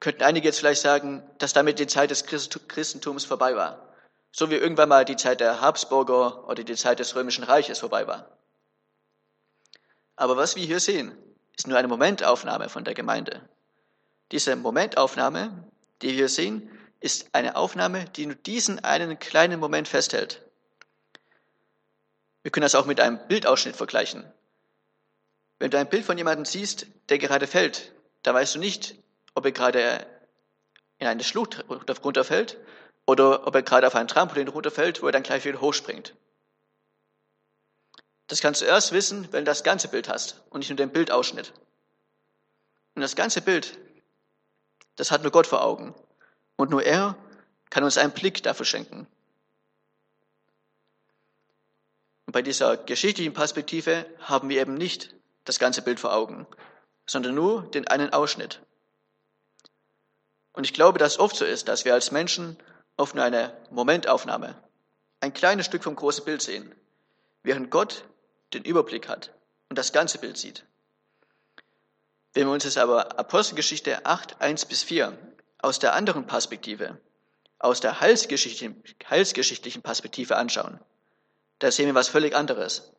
könnten 0.00 0.22
einige 0.22 0.48
jetzt 0.48 0.58
vielleicht 0.58 0.82
sagen, 0.82 1.22
dass 1.38 1.52
damit 1.52 1.78
die 1.78 1.86
Zeit 1.86 2.10
des 2.10 2.24
Christentums 2.24 3.24
vorbei 3.24 3.56
war. 3.56 3.94
So 4.32 4.50
wie 4.50 4.56
irgendwann 4.56 4.90
mal 4.90 5.04
die 5.04 5.16
Zeit 5.16 5.40
der 5.40 5.60
Habsburger 5.60 6.46
oder 6.46 6.62
die 6.62 6.76
Zeit 6.76 6.98
des 6.98 7.16
Römischen 7.16 7.44
Reiches 7.44 7.78
vorbei 7.78 8.06
war. 8.06 8.38
Aber 10.16 10.36
was 10.36 10.56
wir 10.56 10.64
hier 10.64 10.80
sehen, 10.80 11.16
ist 11.56 11.66
nur 11.66 11.78
eine 11.78 11.88
Momentaufnahme 11.88 12.68
von 12.68 12.84
der 12.84 12.94
Gemeinde. 12.94 13.48
Diese 14.30 14.56
Momentaufnahme, 14.56 15.64
die 16.02 16.16
wir 16.16 16.28
sehen, 16.28 16.70
ist 17.00 17.28
eine 17.32 17.56
Aufnahme, 17.56 18.04
die 18.16 18.26
nur 18.26 18.34
diesen 18.34 18.84
einen 18.84 19.18
kleinen 19.18 19.60
Moment 19.60 19.88
festhält. 19.88 20.42
Wir 22.42 22.50
können 22.50 22.62
das 22.62 22.74
auch 22.74 22.86
mit 22.86 23.00
einem 23.00 23.18
Bildausschnitt 23.28 23.76
vergleichen. 23.76 24.24
Wenn 25.58 25.70
du 25.70 25.78
ein 25.78 25.88
Bild 25.88 26.04
von 26.04 26.18
jemandem 26.18 26.44
siehst, 26.44 26.86
der 27.08 27.18
gerade 27.18 27.46
fällt, 27.46 27.92
da 28.22 28.34
weißt 28.34 28.54
du 28.54 28.58
nicht, 28.58 28.96
ob 29.34 29.44
er 29.44 29.52
gerade 29.52 30.06
in 30.98 31.06
eine 31.06 31.24
Schlucht 31.24 31.64
runterfällt 31.68 32.58
oder 33.06 33.46
ob 33.46 33.54
er 33.54 33.62
gerade 33.62 33.86
auf 33.86 33.94
ein 33.94 34.08
Trampolin 34.08 34.48
runterfällt, 34.48 35.02
wo 35.02 35.06
er 35.06 35.12
dann 35.12 35.22
gleich 35.22 35.44
wieder 35.44 35.60
hochspringt. 35.60 36.14
Das 38.26 38.40
kannst 38.40 38.60
du 38.60 38.66
erst 38.66 38.92
wissen, 38.92 39.32
wenn 39.32 39.44
du 39.44 39.50
das 39.50 39.64
ganze 39.64 39.88
Bild 39.88 40.08
hast 40.08 40.42
und 40.50 40.60
nicht 40.60 40.68
nur 40.68 40.76
den 40.76 40.90
Bildausschnitt. 40.90 41.52
Und 42.94 43.02
das 43.02 43.16
ganze 43.16 43.40
Bild, 43.40 43.78
das 44.98 45.10
hat 45.10 45.22
nur 45.22 45.32
Gott 45.32 45.46
vor 45.46 45.62
Augen. 45.62 45.94
Und 46.56 46.70
nur 46.70 46.82
er 46.82 47.16
kann 47.70 47.84
uns 47.84 47.96
einen 47.98 48.12
Blick 48.12 48.42
dafür 48.42 48.66
schenken. 48.66 49.06
Und 52.26 52.32
bei 52.32 52.42
dieser 52.42 52.76
geschichtlichen 52.76 53.32
Perspektive 53.32 54.04
haben 54.20 54.48
wir 54.48 54.60
eben 54.60 54.74
nicht 54.74 55.14
das 55.44 55.58
ganze 55.58 55.82
Bild 55.82 56.00
vor 56.00 56.12
Augen, 56.12 56.46
sondern 57.06 57.34
nur 57.34 57.62
den 57.70 57.86
einen 57.88 58.12
Ausschnitt. 58.12 58.60
Und 60.52 60.64
ich 60.64 60.74
glaube, 60.74 60.98
dass 60.98 61.12
es 61.12 61.18
oft 61.20 61.36
so 61.36 61.44
ist, 61.44 61.68
dass 61.68 61.84
wir 61.84 61.94
als 61.94 62.10
Menschen 62.10 62.58
oft 62.96 63.14
nur 63.14 63.24
eine 63.24 63.56
Momentaufnahme, 63.70 64.60
ein 65.20 65.32
kleines 65.32 65.66
Stück 65.66 65.84
vom 65.84 65.94
großen 65.94 66.24
Bild 66.24 66.42
sehen, 66.42 66.74
während 67.44 67.70
Gott 67.70 68.04
den 68.52 68.64
Überblick 68.64 69.08
hat 69.08 69.32
und 69.68 69.78
das 69.78 69.92
ganze 69.92 70.18
Bild 70.18 70.36
sieht. 70.36 70.64
Wenn 72.34 72.46
wir 72.46 72.52
uns 72.52 72.64
jetzt 72.64 72.78
aber 72.78 73.18
Apostelgeschichte 73.18 74.04
8, 74.04 74.40
1 74.40 74.66
bis 74.66 74.82
4 74.82 75.16
aus 75.60 75.78
der 75.78 75.94
anderen 75.94 76.26
Perspektive, 76.26 77.00
aus 77.58 77.80
der 77.80 78.00
heilsgeschichtlichen, 78.00 78.82
heilsgeschichtlichen 79.08 79.82
Perspektive 79.82 80.36
anschauen, 80.36 80.80
da 81.58 81.70
sehen 81.70 81.86
wir 81.86 81.94
was 81.94 82.08
völlig 82.08 82.36
anderes. 82.36 82.92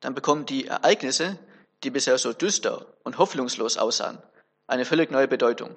Dann 0.00 0.14
bekommen 0.14 0.46
die 0.46 0.66
Ereignisse, 0.66 1.38
die 1.84 1.90
bisher 1.90 2.18
so 2.18 2.32
düster 2.32 2.86
und 3.04 3.18
hoffnungslos 3.18 3.76
aussahen, 3.76 4.20
eine 4.66 4.84
völlig 4.84 5.10
neue 5.10 5.28
Bedeutung. 5.28 5.76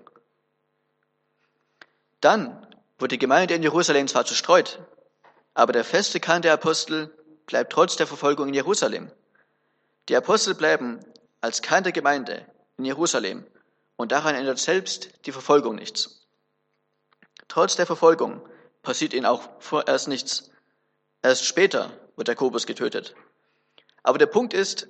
Dann 2.21 2.65
wird 2.97 3.11
die 3.11 3.19
Gemeinde 3.19 3.53
in 3.53 3.63
Jerusalem 3.63 4.07
zwar 4.07 4.25
zerstreut, 4.25 4.79
aber 5.53 5.73
der 5.73 5.83
feste 5.83 6.19
Kern 6.19 6.41
der 6.41 6.53
Apostel 6.53 7.11
bleibt 7.45 7.73
trotz 7.73 7.97
der 7.97 8.07
Verfolgung 8.07 8.47
in 8.47 8.53
Jerusalem. 8.53 9.11
Die 10.09 10.15
Apostel 10.15 10.55
bleiben 10.55 10.99
als 11.43 11.61
Kern 11.61 11.83
der 11.83 11.91
Gemeinde 11.91 12.45
in 12.77 12.85
Jerusalem 12.85 13.45
und 13.97 14.13
daran 14.13 14.33
ändert 14.33 14.59
selbst 14.59 15.09
die 15.25 15.33
Verfolgung 15.33 15.75
nichts. 15.75 16.25
Trotz 17.49 17.75
der 17.75 17.85
Verfolgung 17.85 18.41
passiert 18.81 19.13
ihnen 19.13 19.25
auch 19.25 19.49
vorerst 19.59 20.07
nichts. 20.07 20.51
Erst 21.21 21.43
später 21.43 21.91
wird 22.15 22.29
Jakobus 22.29 22.65
getötet. 22.65 23.13
Aber 24.03 24.17
der 24.17 24.27
Punkt 24.27 24.53
ist, 24.53 24.87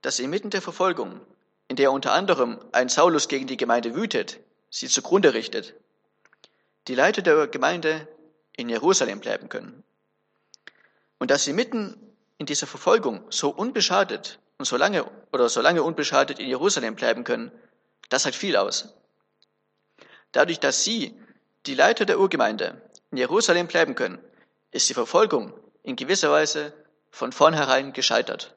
dass 0.00 0.20
inmitten 0.20 0.48
der 0.48 0.62
Verfolgung, 0.62 1.20
in 1.68 1.76
der 1.76 1.92
unter 1.92 2.12
anderem 2.12 2.58
ein 2.72 2.88
Saulus 2.88 3.28
gegen 3.28 3.46
die 3.46 3.58
Gemeinde 3.58 3.94
wütet, 3.94 4.40
sie 4.70 4.88
zugrunde 4.88 5.34
richtet, 5.34 5.74
die 6.88 6.94
Leiter 6.94 7.20
der 7.20 7.46
Gemeinde 7.46 8.08
in 8.56 8.70
Jerusalem 8.70 9.20
bleiben 9.20 9.50
können. 9.50 9.84
Und 11.18 11.30
dass 11.30 11.44
sie 11.44 11.52
mitten 11.52 12.16
in 12.38 12.46
dieser 12.46 12.66
Verfolgung 12.66 13.22
so 13.28 13.50
unbeschadet 13.50 14.38
und 14.58 14.64
so 14.64 14.76
lange 14.76 15.10
oder 15.32 15.48
so 15.48 15.60
lange 15.60 15.82
unbeschadet 15.82 16.38
in 16.38 16.48
Jerusalem 16.48 16.94
bleiben 16.94 17.24
können, 17.24 17.52
das 18.08 18.22
sagt 18.22 18.36
viel 18.36 18.56
aus. 18.56 18.94
Dadurch, 20.32 20.60
dass 20.60 20.84
sie, 20.84 21.18
die 21.66 21.74
Leiter 21.74 22.04
der 22.04 22.18
Urgemeinde, 22.18 22.80
in 23.10 23.18
Jerusalem 23.18 23.66
bleiben 23.66 23.94
können, 23.94 24.18
ist 24.70 24.88
die 24.88 24.94
Verfolgung 24.94 25.52
in 25.82 25.96
gewisser 25.96 26.30
Weise 26.30 26.72
von 27.10 27.32
vornherein 27.32 27.92
gescheitert. 27.92 28.54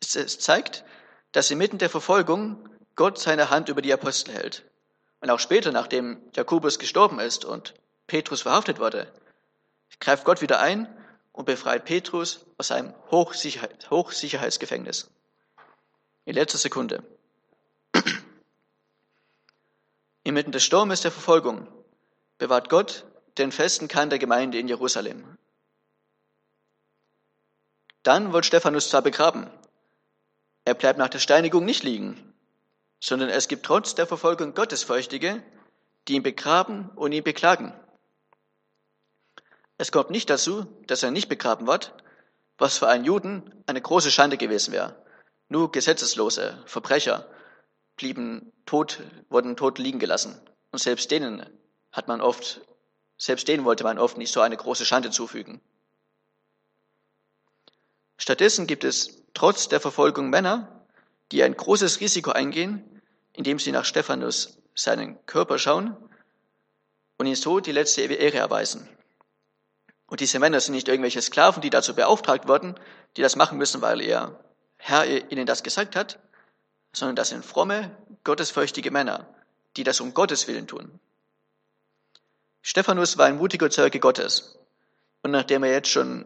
Es 0.00 0.38
zeigt, 0.38 0.84
dass 1.32 1.50
inmitten 1.50 1.78
der 1.78 1.90
Verfolgung 1.90 2.68
Gott 2.96 3.18
seine 3.18 3.50
Hand 3.50 3.68
über 3.68 3.82
die 3.82 3.92
Apostel 3.92 4.32
hält. 4.32 4.64
Und 5.20 5.30
auch 5.30 5.40
später, 5.40 5.72
nachdem 5.72 6.20
Jakobus 6.34 6.78
gestorben 6.78 7.20
ist 7.20 7.44
und 7.44 7.74
Petrus 8.06 8.42
verhaftet 8.42 8.78
wurde, 8.78 9.12
greift 10.00 10.24
Gott 10.24 10.40
wieder 10.40 10.60
ein 10.60 10.88
und 11.32 11.44
befreit 11.44 11.84
Petrus 11.84 12.46
aus 12.58 12.68
seinem 12.68 12.94
Hochsicherheit, 13.10 13.90
Hochsicherheitsgefängnis. 13.90 15.10
In 16.24 16.34
letzter 16.34 16.58
Sekunde. 16.58 17.02
Inmitten 20.24 20.52
des 20.52 20.64
Sturmes 20.64 21.00
der 21.00 21.10
Verfolgung 21.10 21.66
bewahrt 22.38 22.68
Gott 22.68 23.04
den 23.38 23.52
festen 23.52 23.88
Kern 23.88 24.10
der 24.10 24.18
Gemeinde 24.18 24.58
in 24.58 24.68
Jerusalem. 24.68 25.38
Dann 28.02 28.32
wird 28.32 28.46
Stephanus 28.46 28.90
zwar 28.90 29.02
begraben, 29.02 29.50
er 30.64 30.74
bleibt 30.74 30.98
nach 30.98 31.08
der 31.08 31.18
Steinigung 31.18 31.64
nicht 31.64 31.82
liegen, 31.82 32.34
sondern 33.00 33.30
es 33.30 33.48
gibt 33.48 33.64
trotz 33.64 33.94
der 33.94 34.06
Verfolgung 34.06 34.54
Gottesfürchtige, 34.54 35.42
die 36.06 36.14
ihn 36.14 36.22
begraben 36.22 36.90
und 36.90 37.12
ihn 37.12 37.24
beklagen. 37.24 37.72
Es 39.78 39.92
kommt 39.92 40.10
nicht 40.10 40.28
dazu, 40.28 40.66
dass 40.88 41.04
er 41.04 41.12
nicht 41.12 41.28
begraben 41.28 41.68
wird, 41.68 41.94
was 42.58 42.78
für 42.78 42.88
einen 42.88 43.04
Juden 43.04 43.62
eine 43.66 43.80
große 43.80 44.10
Schande 44.10 44.36
gewesen 44.36 44.72
wäre. 44.72 45.00
Nur 45.48 45.70
Gesetzeslose, 45.70 46.62
Verbrecher 46.66 47.26
blieben 47.96 48.52
tot, 48.66 49.00
wurden 49.30 49.56
tot 49.56 49.78
liegen 49.78 50.00
gelassen. 50.00 50.38
Und 50.72 50.80
selbst 50.80 51.10
denen 51.12 51.46
hat 51.92 52.08
man 52.08 52.20
oft, 52.20 52.60
selbst 53.16 53.46
denen 53.46 53.64
wollte 53.64 53.84
man 53.84 53.98
oft 53.98 54.18
nicht 54.18 54.32
so 54.32 54.40
eine 54.40 54.56
große 54.56 54.84
Schande 54.84 55.10
zufügen. 55.10 55.60
Stattdessen 58.18 58.66
gibt 58.66 58.82
es 58.82 59.22
trotz 59.32 59.68
der 59.68 59.80
Verfolgung 59.80 60.28
Männer, 60.28 60.84
die 61.30 61.44
ein 61.44 61.56
großes 61.56 62.00
Risiko 62.00 62.32
eingehen, 62.32 63.00
indem 63.32 63.60
sie 63.60 63.70
nach 63.70 63.84
Stephanus 63.84 64.58
seinen 64.74 65.24
Körper 65.26 65.58
schauen 65.58 65.96
und 67.16 67.26
ihn 67.26 67.36
so 67.36 67.60
die 67.60 67.72
letzte 67.72 68.02
Ehre 68.02 68.38
erweisen. 68.38 68.88
Und 70.08 70.20
diese 70.20 70.38
Männer 70.38 70.58
sind 70.58 70.74
nicht 70.74 70.88
irgendwelche 70.88 71.22
Sklaven, 71.22 71.60
die 71.60 71.70
dazu 71.70 71.94
beauftragt 71.94 72.48
wurden, 72.48 72.74
die 73.16 73.22
das 73.22 73.36
machen 73.36 73.58
müssen, 73.58 73.82
weil 73.82 74.00
ihr 74.00 74.38
Herr 74.78 75.06
ihnen 75.30 75.46
das 75.46 75.62
gesagt 75.62 75.96
hat, 75.96 76.18
sondern 76.92 77.16
das 77.16 77.28
sind 77.28 77.44
fromme, 77.44 77.90
gottesfürchtige 78.24 78.90
Männer, 78.90 79.26
die 79.76 79.84
das 79.84 80.00
um 80.00 80.14
Gottes 80.14 80.48
Willen 80.48 80.66
tun. 80.66 80.98
Stephanus 82.62 83.18
war 83.18 83.26
ein 83.26 83.36
mutiger 83.36 83.70
Zeuge 83.70 84.00
Gottes. 84.00 84.58
Und 85.22 85.30
nachdem 85.30 85.62
er 85.62 85.72
jetzt 85.72 85.90
schon 85.90 86.24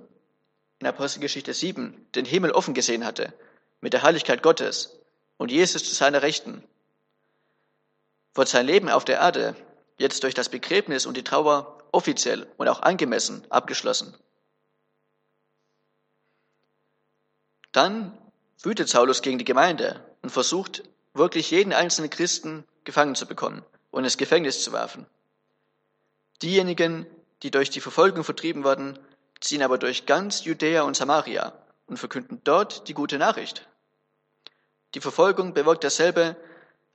in 0.79 0.87
Apostelgeschichte 0.87 1.53
7 1.53 2.07
den 2.15 2.25
Himmel 2.25 2.53
offen 2.53 2.75
gesehen 2.75 3.05
hatte, 3.05 3.33
mit 3.81 3.93
der 3.93 4.03
Heiligkeit 4.03 4.43
Gottes 4.43 4.97
und 5.39 5.51
Jesus 5.51 5.85
zu 5.85 5.95
seiner 5.95 6.23
Rechten, 6.23 6.63
wird 8.35 8.49
sein 8.49 8.67
Leben 8.67 8.89
auf 8.89 9.05
der 9.05 9.19
Erde 9.19 9.57
jetzt 9.99 10.23
durch 10.23 10.35
das 10.35 10.49
Begräbnis 10.49 11.05
und 11.05 11.17
die 11.17 11.25
Trauer 11.25 11.82
offiziell 11.93 12.47
und 12.57 12.69
auch 12.69 12.83
angemessen 12.83 13.47
abgeschlossen. 13.51 14.15
Dann 17.71 18.17
wütet 18.63 18.89
Saulus 18.89 19.23
gegen 19.23 19.39
die 19.39 19.45
Gemeinde 19.45 20.05
und 20.23 20.31
versucht 20.31 20.83
wirklich 21.15 21.51
jeden 21.51 21.73
einzelnen 21.73 22.11
Christen 22.11 22.65
gefangen 22.85 23.15
zu 23.15 23.27
bekommen 23.27 23.65
und 23.91 24.05
ins 24.05 24.19
Gefängnis 24.19 24.63
zu 24.63 24.73
werfen. 24.73 25.07
Diejenigen, 26.43 27.07
die 27.43 27.51
durch 27.51 27.71
die 27.71 27.81
Verfolgung 27.81 28.25
vertrieben 28.25 28.65
werden, 28.65 28.99
ziehen 29.41 29.63
aber 29.63 29.79
durch 29.79 30.07
ganz 30.07 30.45
Judäa 30.45 30.83
und 30.83 30.97
Samaria 30.97 31.53
und 31.87 31.99
verkünden 31.99 32.41
dort 32.45 32.89
die 32.89 32.95
gute 32.95 33.19
Nachricht. 33.19 33.69
Die 34.95 35.01
Verfolgung 35.01 35.55
bewirkt 35.55 35.85
dasselbe, 35.85 36.37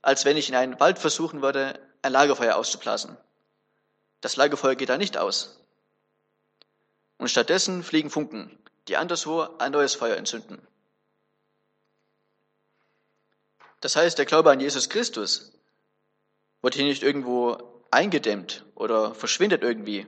als 0.02 0.24
wenn 0.24 0.36
ich 0.36 0.48
in 0.48 0.54
einen 0.54 0.78
Wald 0.80 0.98
versuchen 0.98 1.42
würde, 1.42 1.80
ein 2.02 2.12
Lagerfeuer 2.12 2.56
auszublasen. 2.56 3.16
Das 4.20 4.36
Lagerfeuer 4.36 4.74
geht 4.74 4.88
da 4.88 4.98
nicht 4.98 5.16
aus. 5.16 5.60
Und 7.18 7.30
stattdessen 7.30 7.82
fliegen 7.82 8.10
Funken, 8.10 8.58
die 8.88 8.96
anderswo 8.96 9.42
ein 9.58 9.72
neues 9.72 9.94
Feuer 9.94 10.16
entzünden. 10.16 10.66
Das 13.80 13.96
heißt, 13.96 14.18
der 14.18 14.26
Glaube 14.26 14.50
an 14.50 14.60
Jesus 14.60 14.88
Christus 14.88 15.52
wird 16.62 16.74
hier 16.74 16.84
nicht 16.84 17.02
irgendwo 17.02 17.82
eingedämmt 17.90 18.64
oder 18.74 19.14
verschwindet 19.14 19.62
irgendwie, 19.62 20.06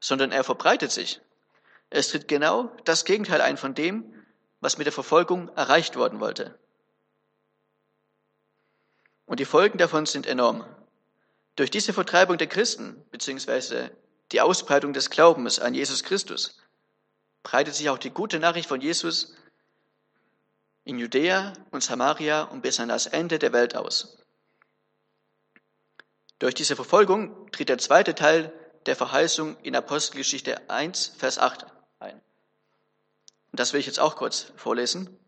sondern 0.00 0.32
er 0.32 0.44
verbreitet 0.44 0.90
sich. 0.90 1.20
Es 1.90 2.08
tritt 2.08 2.26
genau 2.26 2.74
das 2.84 3.04
Gegenteil 3.04 3.40
ein 3.40 3.56
von 3.56 3.74
dem, 3.74 4.24
was 4.60 4.78
mit 4.78 4.86
der 4.86 4.92
Verfolgung 4.92 5.48
erreicht 5.56 5.96
worden 5.96 6.20
wollte. 6.20 6.58
Und 9.26 9.40
die 9.40 9.44
Folgen 9.44 9.78
davon 9.78 10.06
sind 10.06 10.26
enorm. 10.26 10.64
Durch 11.56 11.70
diese 11.70 11.92
Vertreibung 11.92 12.38
der 12.38 12.48
Christen, 12.48 13.04
beziehungsweise 13.10 13.90
die 14.32 14.40
Ausbreitung 14.40 14.92
des 14.92 15.10
Glaubens 15.10 15.58
an 15.58 15.74
Jesus 15.74 16.02
Christus, 16.02 16.58
breitet 17.42 17.74
sich 17.74 17.88
auch 17.90 17.98
die 17.98 18.10
gute 18.10 18.40
Nachricht 18.40 18.68
von 18.68 18.80
Jesus 18.80 19.34
in 20.84 20.98
Judäa 20.98 21.52
und 21.70 21.82
Samaria 21.82 22.42
und 22.42 22.62
bis 22.62 22.80
an 22.80 22.88
das 22.88 23.06
Ende 23.06 23.38
der 23.38 23.52
Welt 23.52 23.76
aus. 23.76 24.18
Durch 26.38 26.54
diese 26.54 26.76
Verfolgung 26.76 27.50
tritt 27.52 27.68
der 27.68 27.78
zweite 27.78 28.14
Teil 28.14 28.52
der 28.86 28.96
Verheißung 28.96 29.56
in 29.62 29.76
Apostelgeschichte 29.76 30.68
1, 30.68 31.12
Vers 31.16 31.38
8 31.38 31.66
ein. 32.00 32.20
Und 33.52 33.60
das 33.60 33.72
will 33.72 33.80
ich 33.80 33.86
jetzt 33.86 34.00
auch 34.00 34.16
kurz 34.16 34.52
vorlesen. 34.56 35.18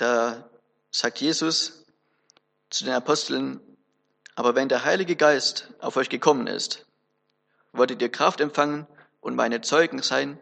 Da 0.00 0.48
sagt 0.90 1.20
Jesus 1.20 1.84
zu 2.70 2.84
den 2.84 2.94
Aposteln, 2.94 3.60
aber 4.34 4.54
wenn 4.54 4.70
der 4.70 4.86
Heilige 4.86 5.14
Geist 5.14 5.74
auf 5.78 5.98
euch 5.98 6.08
gekommen 6.08 6.46
ist, 6.46 6.86
werdet 7.74 8.00
ihr 8.00 8.08
Kraft 8.10 8.40
empfangen 8.40 8.86
und 9.20 9.34
meine 9.34 9.60
Zeugen 9.60 10.00
sein 10.00 10.40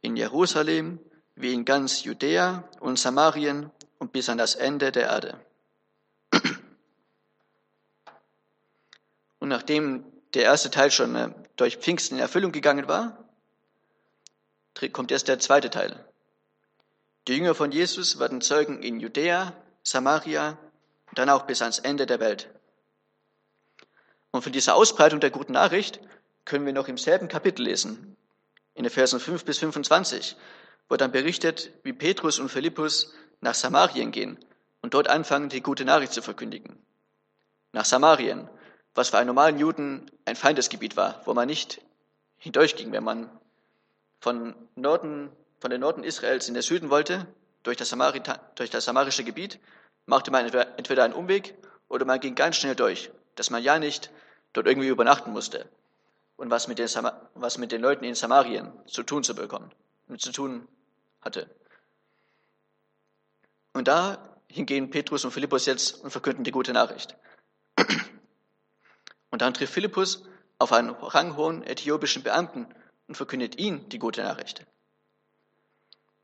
in 0.00 0.14
Jerusalem, 0.14 1.00
wie 1.34 1.52
in 1.52 1.64
ganz 1.64 2.04
Judäa 2.04 2.62
und 2.78 3.00
Samarien 3.00 3.72
und 3.98 4.12
bis 4.12 4.28
an 4.28 4.38
das 4.38 4.54
Ende 4.54 4.92
der 4.92 5.06
Erde. 5.08 5.40
Und 9.40 9.48
nachdem 9.48 10.04
der 10.34 10.44
erste 10.44 10.70
Teil 10.70 10.92
schon 10.92 11.16
äh, 11.16 11.34
durch 11.56 11.78
Pfingsten 11.78 12.14
in 12.14 12.20
Erfüllung 12.20 12.52
gegangen 12.52 12.86
war, 12.86 13.24
kommt 14.92 15.10
erst 15.10 15.26
der 15.26 15.40
zweite 15.40 15.68
Teil. 15.68 16.04
Die 17.28 17.34
Jünger 17.34 17.54
von 17.54 17.70
Jesus 17.70 18.18
werden 18.18 18.40
Zeugen 18.40 18.82
in 18.82 19.00
Judäa, 19.00 19.52
Samaria 19.82 20.58
und 21.08 21.18
dann 21.18 21.30
auch 21.30 21.42
bis 21.42 21.62
ans 21.62 21.78
Ende 21.78 22.06
der 22.06 22.20
Welt. 22.20 22.48
Und 24.30 24.42
von 24.42 24.52
dieser 24.52 24.74
Ausbreitung 24.74 25.20
der 25.20 25.30
guten 25.30 25.52
Nachricht 25.52 26.00
können 26.44 26.66
wir 26.66 26.72
noch 26.72 26.88
im 26.88 26.98
selben 26.98 27.28
Kapitel 27.28 27.62
lesen. 27.62 28.16
In 28.74 28.84
den 28.84 28.90
Versen 28.90 29.20
5 29.20 29.44
bis 29.44 29.58
25 29.58 30.36
wird 30.88 31.00
dann 31.00 31.12
berichtet, 31.12 31.72
wie 31.82 31.92
Petrus 31.92 32.38
und 32.38 32.48
Philippus 32.48 33.12
nach 33.40 33.54
Samarien 33.54 34.12
gehen 34.12 34.38
und 34.82 34.94
dort 34.94 35.08
anfangen, 35.08 35.48
die 35.48 35.60
gute 35.60 35.84
Nachricht 35.84 36.12
zu 36.12 36.22
verkündigen. 36.22 36.78
Nach 37.72 37.84
Samarien, 37.84 38.48
was 38.94 39.10
für 39.10 39.18
einen 39.18 39.28
normalen 39.28 39.58
Juden 39.58 40.10
ein 40.24 40.36
Feindesgebiet 40.36 40.96
war, 40.96 41.22
wo 41.24 41.34
man 41.34 41.46
nicht 41.46 41.80
hindurchging, 42.38 42.92
wenn 42.92 43.04
man 43.04 43.30
von 44.20 44.54
Norden, 44.74 45.30
von 45.60 45.70
den 45.70 45.80
Norden 45.80 46.02
Israels 46.02 46.48
in 46.48 46.54
den 46.54 46.62
Süden 46.62 46.90
wollte, 46.90 47.26
durch 47.62 47.76
das, 47.76 47.90
Samarita, 47.90 48.40
durch 48.54 48.70
das 48.70 48.86
samarische 48.86 49.22
Gebiet, 49.24 49.60
machte 50.06 50.30
man 50.30 50.46
entweder 50.46 51.04
einen 51.04 51.14
Umweg 51.14 51.54
oder 51.88 52.04
man 52.04 52.18
ging 52.18 52.34
ganz 52.34 52.56
schnell 52.56 52.74
durch, 52.74 53.10
dass 53.34 53.50
man 53.50 53.62
ja 53.62 53.78
nicht 53.78 54.10
dort 54.54 54.66
irgendwie 54.66 54.88
übernachten 54.88 55.30
musste 55.32 55.68
und 56.36 56.50
was 56.50 56.66
mit 56.68 56.78
den, 56.78 56.88
was 57.34 57.58
mit 57.58 57.70
den 57.70 57.82
Leuten 57.82 58.04
in 58.04 58.14
Samarien 58.14 58.72
zu 58.86 59.02
tun 59.02 59.22
zu 59.22 59.34
bekommen, 59.34 59.70
zu 60.16 60.32
tun 60.32 60.66
hatte. 61.20 61.48
Und 63.74 63.86
da 63.86 64.18
hingehen 64.48 64.90
Petrus 64.90 65.24
und 65.24 65.30
Philippus 65.30 65.66
jetzt 65.66 66.02
und 66.02 66.10
verkünden 66.10 66.42
die 66.42 66.50
gute 66.50 66.72
Nachricht. 66.72 67.14
Und 69.30 69.42
dann 69.42 69.54
trifft 69.54 69.72
Philippus 69.72 70.24
auf 70.58 70.72
einen 70.72 70.90
ranghohen 70.90 71.62
äthiopischen 71.62 72.22
Beamten 72.22 72.66
und 73.06 73.14
verkündet 73.14 73.58
ihn 73.58 73.88
die 73.90 73.98
gute 73.98 74.22
Nachricht. 74.22 74.66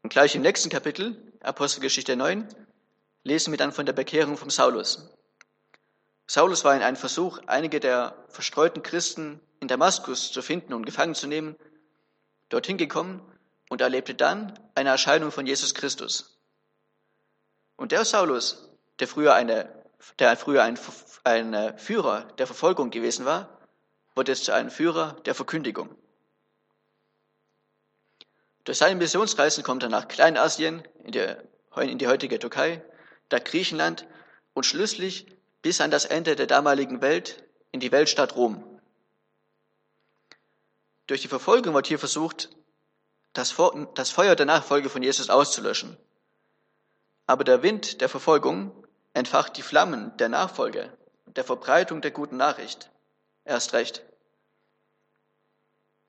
Und 0.06 0.10
gleich 0.10 0.36
im 0.36 0.42
nächsten 0.42 0.70
Kapitel, 0.70 1.20
Apostelgeschichte 1.40 2.14
9, 2.14 2.46
lesen 3.24 3.52
wir 3.52 3.58
dann 3.58 3.72
von 3.72 3.86
der 3.86 3.92
Bekehrung 3.92 4.36
von 4.36 4.50
Saulus. 4.50 5.10
Saulus 6.28 6.64
war 6.64 6.76
in 6.76 6.82
einem 6.82 6.96
Versuch, 6.96 7.40
einige 7.48 7.80
der 7.80 8.14
verstreuten 8.28 8.84
Christen 8.84 9.40
in 9.58 9.66
Damaskus 9.66 10.30
zu 10.30 10.42
finden 10.42 10.74
und 10.74 10.86
gefangen 10.86 11.16
zu 11.16 11.26
nehmen, 11.26 11.56
dorthin 12.50 12.76
gekommen 12.76 13.20
und 13.68 13.80
erlebte 13.80 14.14
dann 14.14 14.56
eine 14.76 14.90
Erscheinung 14.90 15.32
von 15.32 15.44
Jesus 15.44 15.74
Christus. 15.74 16.38
Und 17.74 17.90
der 17.90 18.04
Saulus, 18.04 18.70
der 19.00 19.08
früher, 19.08 19.34
eine, 19.34 19.68
der 20.20 20.36
früher 20.36 20.62
ein, 20.62 20.78
ein 21.24 21.76
Führer 21.78 22.28
der 22.38 22.46
Verfolgung 22.46 22.90
gewesen 22.90 23.24
war, 23.24 23.58
wurde 24.14 24.30
jetzt 24.30 24.44
zu 24.44 24.54
einem 24.54 24.70
Führer 24.70 25.16
der 25.24 25.34
Verkündigung. 25.34 25.96
Durch 28.66 28.78
seine 28.78 28.96
Missionsreisen 28.96 29.62
kommt 29.62 29.84
er 29.84 29.88
nach 29.88 30.08
Kleinasien, 30.08 30.82
in, 31.04 31.12
der, 31.12 31.42
in 31.76 31.98
die 31.98 32.08
heutige 32.08 32.40
Türkei, 32.40 32.82
da 33.28 33.38
Griechenland 33.38 34.06
und 34.54 34.66
schließlich 34.66 35.26
bis 35.62 35.80
an 35.80 35.92
das 35.92 36.04
Ende 36.04 36.34
der 36.34 36.48
damaligen 36.48 37.00
Welt 37.00 37.44
in 37.70 37.78
die 37.78 37.92
Weltstadt 37.92 38.34
Rom. 38.34 38.64
Durch 41.06 41.22
die 41.22 41.28
Verfolgung 41.28 41.74
wird 41.74 41.86
hier 41.86 42.00
versucht, 42.00 42.50
das 43.34 43.52
Feuer 43.52 44.34
der 44.34 44.46
Nachfolge 44.46 44.90
von 44.90 45.02
Jesus 45.02 45.30
auszulöschen. 45.30 45.96
Aber 47.28 47.44
der 47.44 47.62
Wind 47.62 48.00
der 48.00 48.08
Verfolgung 48.08 48.72
entfacht 49.12 49.56
die 49.56 49.62
Flammen 49.62 50.16
der 50.16 50.28
Nachfolge, 50.28 50.92
der 51.26 51.44
Verbreitung 51.44 52.00
der 52.00 52.10
guten 52.10 52.36
Nachricht. 52.36 52.90
Erst 53.44 53.74
recht. 53.74 54.02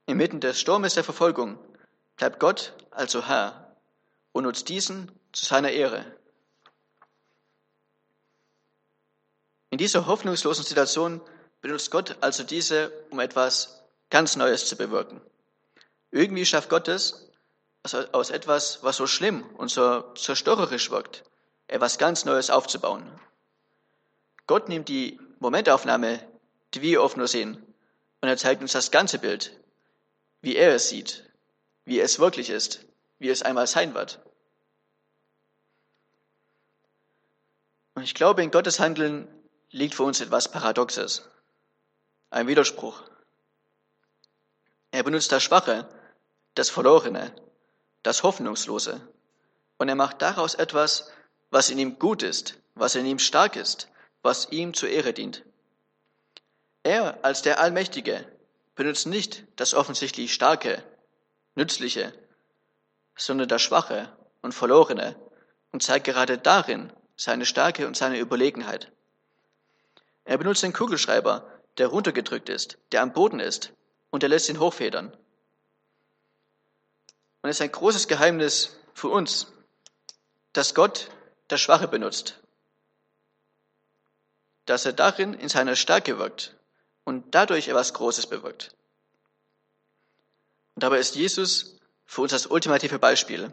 Inmitten 0.07 0.39
des 0.39 0.59
Sturmes 0.59 0.95
der 0.95 1.03
Verfolgung 1.03 1.59
bleibt 2.17 2.39
Gott 2.39 2.73
also 2.91 3.25
Herr 3.25 3.75
und 4.33 4.43
nutzt 4.43 4.69
diesen 4.69 5.11
zu 5.31 5.45
seiner 5.45 5.71
Ehre. 5.71 6.05
In 9.69 9.77
dieser 9.77 10.07
hoffnungslosen 10.07 10.65
Situation 10.65 11.21
benutzt 11.61 11.91
Gott 11.91 12.17
also 12.21 12.43
diese, 12.43 12.91
um 13.11 13.19
etwas 13.19 13.83
ganz 14.09 14.35
Neues 14.35 14.67
zu 14.67 14.75
bewirken. 14.75 15.21
Irgendwie 16.11 16.45
schafft 16.45 16.69
Gott 16.69 16.87
es, 16.87 17.29
aus 18.11 18.31
etwas, 18.31 18.83
was 18.83 18.97
so 18.97 19.07
schlimm 19.07 19.43
und 19.55 19.69
so 19.69 20.01
zerstörerisch 20.13 20.89
wirkt, 20.91 21.23
etwas 21.67 21.97
ganz 21.97 22.25
Neues 22.25 22.49
aufzubauen. 22.49 23.19
Gott 24.45 24.69
nimmt 24.69 24.89
die 24.89 25.19
Momentaufnahme, 25.39 26.19
die 26.73 26.81
wir 26.81 27.01
oft 27.01 27.17
nur 27.17 27.27
sehen, 27.27 27.63
und 28.21 28.29
er 28.29 28.37
zeigt 28.37 28.61
uns 28.61 28.71
das 28.71 28.91
ganze 28.91 29.19
Bild, 29.19 29.59
wie 30.41 30.55
er 30.55 30.73
es 30.75 30.89
sieht, 30.89 31.26
wie 31.87 32.01
es 32.01 32.19
wirklich 32.19 32.49
ist, 32.49 32.85
wie 33.17 33.29
es 33.29 33.43
einmal 33.43 33.65
sein 33.65 33.93
wird. 33.93 34.19
Und 37.95 38.03
ich 38.03 38.13
glaube, 38.13 38.43
in 38.43 38.51
Gottes 38.51 38.81
Handeln 38.81 39.25
liegt 39.71 39.95
für 39.95 40.03
uns 40.03 40.19
etwas 40.19 40.51
Paradoxes, 40.51 41.29
ein 42.29 42.47
Widerspruch. 42.47 43.03
Er 44.91 45.03
benutzt 45.03 45.31
das 45.31 45.43
Schwache, 45.43 45.87
das 46.55 46.69
Verlorene, 46.69 47.33
das 48.03 48.21
Hoffnungslose 48.21 48.99
und 49.77 49.87
er 49.87 49.95
macht 49.95 50.21
daraus 50.21 50.55
etwas, 50.55 51.09
was 51.51 51.69
in 51.69 51.79
ihm 51.79 51.99
gut 51.99 52.21
ist, 52.21 52.59
was 52.75 52.95
in 52.95 53.05
ihm 53.05 53.17
stark 53.17 53.55
ist, 53.55 53.87
was 54.23 54.51
ihm 54.51 54.73
zur 54.73 54.89
Ehre 54.89 55.13
dient. 55.13 55.45
Er 56.83 57.23
als 57.23 57.43
der 57.43 57.61
Allmächtige 57.61 58.29
benutzt 58.75 59.07
nicht 59.07 59.45
das 59.55 59.73
offensichtlich 59.73 60.33
Starke, 60.33 60.83
Nützliche, 61.57 62.13
sondern 63.15 63.47
das 63.47 63.63
Schwache 63.63 64.15
und 64.43 64.53
Verlorene 64.53 65.15
und 65.71 65.81
zeigt 65.81 66.05
gerade 66.05 66.37
darin 66.37 66.93
seine 67.15 67.47
Stärke 67.47 67.87
und 67.87 67.97
seine 67.97 68.19
Überlegenheit. 68.19 68.91
Er 70.23 70.37
benutzt 70.37 70.61
den 70.61 70.71
Kugelschreiber, 70.71 71.51
der 71.79 71.87
runtergedrückt 71.87 72.49
ist, 72.49 72.77
der 72.91 73.01
am 73.01 73.11
Boden 73.11 73.39
ist, 73.39 73.73
und 74.11 74.21
er 74.21 74.29
lässt 74.29 74.49
ihn 74.49 74.59
hochfedern. 74.59 75.11
Und 77.41 77.49
es 77.49 77.57
ist 77.57 77.61
ein 77.61 77.71
großes 77.71 78.07
Geheimnis 78.07 78.77
für 78.93 79.09
uns, 79.09 79.51
dass 80.53 80.75
Gott 80.75 81.09
das 81.47 81.59
Schwache 81.59 81.87
benutzt, 81.87 82.39
dass 84.65 84.85
er 84.85 84.93
darin 84.93 85.33
in 85.33 85.49
seiner 85.49 85.75
Stärke 85.75 86.19
wirkt 86.19 86.55
und 87.03 87.33
dadurch 87.33 87.67
etwas 87.67 87.95
Großes 87.95 88.27
bewirkt. 88.27 88.76
Und 90.77 90.83
dabei 90.83 90.99
ist 90.99 91.15
Jesus 91.15 91.75
für 92.05 92.21
uns 92.21 92.33
das 92.33 92.45
ultimative 92.45 92.99
Beispiel. 92.99 93.51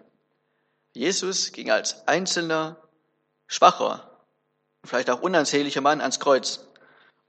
Jesus 0.92 1.52
ging 1.52 1.70
als 1.70 2.06
einzelner, 2.06 2.76
schwacher, 3.46 4.20
vielleicht 4.84 5.08
auch 5.08 5.22
unansehnlicher 5.22 5.80
Mann 5.80 6.02
ans 6.02 6.20
Kreuz 6.20 6.68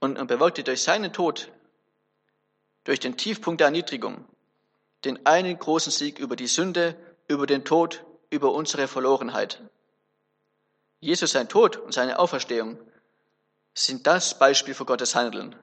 und 0.02 0.16
bewirkte 0.28 0.66
durch 0.66 0.84
seinen 0.84 1.14
Tod, 1.14 1.50
durch 2.84 3.00
den 3.00 3.16
Tiefpunkt 3.16 3.62
der 3.62 3.68
Erniedrigung, 3.68 4.26
den 5.06 5.26
einen 5.26 5.58
großen 5.58 5.94
Sieg 5.94 6.20
über 6.20 6.36
die 6.36 6.48
Sünde, 6.48 6.98
über 7.30 7.48
den 7.48 7.64
Tod, 7.64 8.04
über 8.30 8.52
unsere 8.52 8.90
Verlorenheit. 8.90 9.62
Jesus 11.00 11.32
sein 11.32 11.48
Tod 11.48 11.78
und 11.78 11.94
seine 11.94 12.20
Auferstehung 12.20 12.78
sind 13.74 14.08
das 14.08 14.38
Beispiel 14.38 14.74
für 14.74 14.84
Gottes 14.84 15.16
Handeln. 15.16 15.56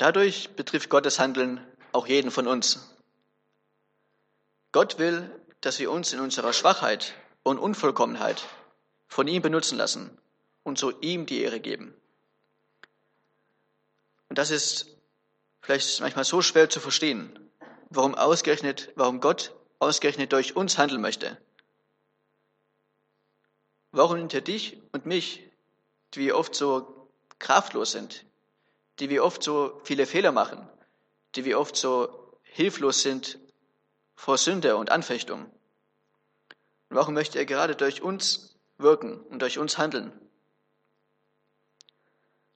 Dadurch 0.00 0.48
betrifft 0.56 0.88
Gottes 0.88 1.18
Handeln 1.18 1.60
auch 1.92 2.06
jeden 2.06 2.30
von 2.30 2.46
uns. 2.46 2.96
Gott 4.72 4.98
will, 4.98 5.30
dass 5.60 5.78
wir 5.78 5.90
uns 5.90 6.14
in 6.14 6.20
unserer 6.20 6.54
Schwachheit 6.54 7.12
und 7.42 7.58
Unvollkommenheit 7.58 8.42
von 9.08 9.28
ihm 9.28 9.42
benutzen 9.42 9.76
lassen 9.76 10.16
und 10.62 10.78
so 10.78 10.90
ihm 11.02 11.26
die 11.26 11.42
Ehre 11.42 11.60
geben. 11.60 11.92
Und 14.30 14.38
das 14.38 14.50
ist 14.50 14.86
vielleicht 15.60 16.00
manchmal 16.00 16.24
so 16.24 16.40
schwer 16.40 16.70
zu 16.70 16.80
verstehen, 16.80 17.38
warum 17.90 18.14
ausgerechnet, 18.14 18.90
warum 18.94 19.20
Gott 19.20 19.54
ausgerechnet 19.80 20.32
durch 20.32 20.56
uns 20.56 20.78
handeln 20.78 21.02
möchte. 21.02 21.36
Warum 23.92 24.16
nimmt 24.16 24.32
er 24.32 24.40
dich 24.40 24.80
und 24.92 25.04
mich, 25.04 25.46
die 26.14 26.20
wir 26.20 26.38
oft 26.38 26.54
so 26.54 27.06
kraftlos 27.38 27.92
sind, 27.92 28.24
die 29.00 29.10
wir 29.10 29.24
oft 29.24 29.42
so 29.42 29.80
viele 29.84 30.06
Fehler 30.06 30.30
machen, 30.30 30.68
die 31.34 31.44
wir 31.44 31.58
oft 31.58 31.74
so 31.74 32.38
hilflos 32.42 33.02
sind 33.02 33.38
vor 34.14 34.38
Sünde 34.38 34.76
und 34.76 34.90
Anfechtung? 34.90 35.44
Und 36.90 36.96
warum 36.96 37.14
möchte 37.14 37.38
er 37.38 37.46
gerade 37.46 37.74
durch 37.74 38.02
uns 38.02 38.56
wirken 38.76 39.20
und 39.20 39.40
durch 39.40 39.58
uns 39.58 39.78
handeln? 39.78 40.12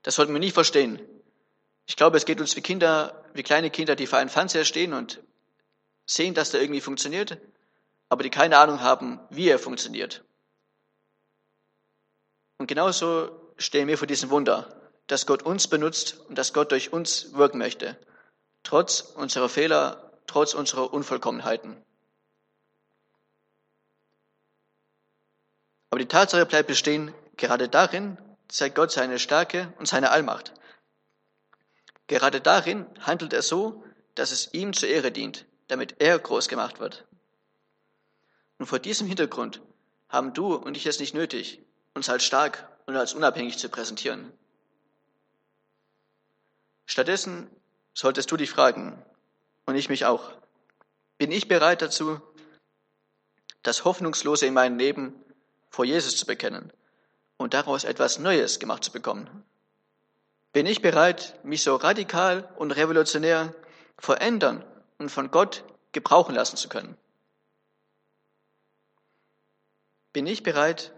Das 0.02 0.16
sollten 0.16 0.34
wir 0.34 0.40
nicht 0.40 0.52
verstehen. 0.52 1.00
Ich 1.86 1.96
glaube, 1.96 2.18
es 2.18 2.26
geht 2.26 2.40
uns 2.40 2.54
wie 2.56 2.60
Kinder, 2.60 3.24
wie 3.32 3.42
kleine 3.42 3.70
Kinder, 3.70 3.96
die 3.96 4.06
vor 4.06 4.18
einem 4.18 4.30
Fernseher 4.30 4.64
stehen 4.64 4.92
und 4.92 5.22
sehen, 6.06 6.34
dass 6.34 6.50
der 6.50 6.60
irgendwie 6.60 6.82
funktioniert, 6.82 7.38
aber 8.10 8.22
die 8.22 8.30
keine 8.30 8.58
Ahnung 8.58 8.80
haben, 8.80 9.18
wie 9.30 9.48
er 9.48 9.58
funktioniert. 9.58 10.22
Und 12.58 12.66
genauso 12.66 13.30
stehen 13.56 13.88
wir 13.88 13.96
vor 13.96 14.06
diesem 14.06 14.30
Wunder, 14.30 14.83
dass 15.06 15.26
Gott 15.26 15.42
uns 15.42 15.68
benutzt 15.68 16.18
und 16.28 16.36
dass 16.36 16.52
Gott 16.52 16.72
durch 16.72 16.92
uns 16.92 17.34
wirken 17.34 17.58
möchte, 17.58 17.98
trotz 18.62 19.00
unserer 19.00 19.48
Fehler, 19.48 20.12
trotz 20.26 20.54
unserer 20.54 20.92
Unvollkommenheiten. 20.92 21.76
Aber 25.90 25.98
die 25.98 26.08
Tatsache 26.08 26.46
bleibt 26.46 26.68
bestehen, 26.68 27.14
gerade 27.36 27.68
darin 27.68 28.18
zeigt 28.48 28.74
Gott 28.76 28.90
seine 28.90 29.18
Stärke 29.18 29.72
und 29.78 29.86
seine 29.86 30.10
Allmacht. 30.10 30.52
Gerade 32.06 32.40
darin 32.40 32.86
handelt 33.00 33.32
er 33.32 33.42
so, 33.42 33.84
dass 34.14 34.30
es 34.30 34.52
ihm 34.52 34.72
zur 34.72 34.88
Ehre 34.88 35.10
dient, 35.10 35.46
damit 35.68 36.00
er 36.00 36.18
groß 36.18 36.48
gemacht 36.48 36.80
wird. 36.80 37.06
Und 38.58 38.66
vor 38.66 38.78
diesem 38.78 39.06
Hintergrund 39.06 39.62
haben 40.08 40.32
du 40.32 40.54
und 40.54 40.76
ich 40.76 40.86
es 40.86 41.00
nicht 41.00 41.14
nötig, 41.14 41.60
uns 41.94 42.08
als 42.08 42.24
stark 42.24 42.68
und 42.86 42.96
als 42.96 43.14
unabhängig 43.14 43.58
zu 43.58 43.68
präsentieren. 43.68 44.32
Stattdessen 46.86 47.50
solltest 47.94 48.30
du 48.30 48.36
dich 48.36 48.50
fragen, 48.50 49.02
und 49.66 49.76
ich 49.76 49.88
mich 49.88 50.04
auch, 50.04 50.32
bin 51.16 51.32
ich 51.32 51.48
bereit 51.48 51.80
dazu, 51.80 52.20
das 53.62 53.84
Hoffnungslose 53.84 54.46
in 54.46 54.54
meinem 54.54 54.78
Leben 54.78 55.14
vor 55.70 55.84
Jesus 55.84 56.16
zu 56.16 56.26
bekennen 56.26 56.72
und 57.36 57.54
daraus 57.54 57.84
etwas 57.84 58.18
Neues 58.18 58.58
gemacht 58.58 58.84
zu 58.84 58.92
bekommen? 58.92 59.44
Bin 60.52 60.66
ich 60.66 60.82
bereit, 60.82 61.38
mich 61.44 61.62
so 61.62 61.74
radikal 61.76 62.48
und 62.56 62.70
revolutionär 62.72 63.54
verändern 63.98 64.64
und 64.98 65.08
von 65.08 65.30
Gott 65.30 65.64
gebrauchen 65.92 66.34
lassen 66.34 66.56
zu 66.56 66.68
können? 66.68 66.96
Bin 70.12 70.26
ich 70.26 70.42
bereit, 70.42 70.92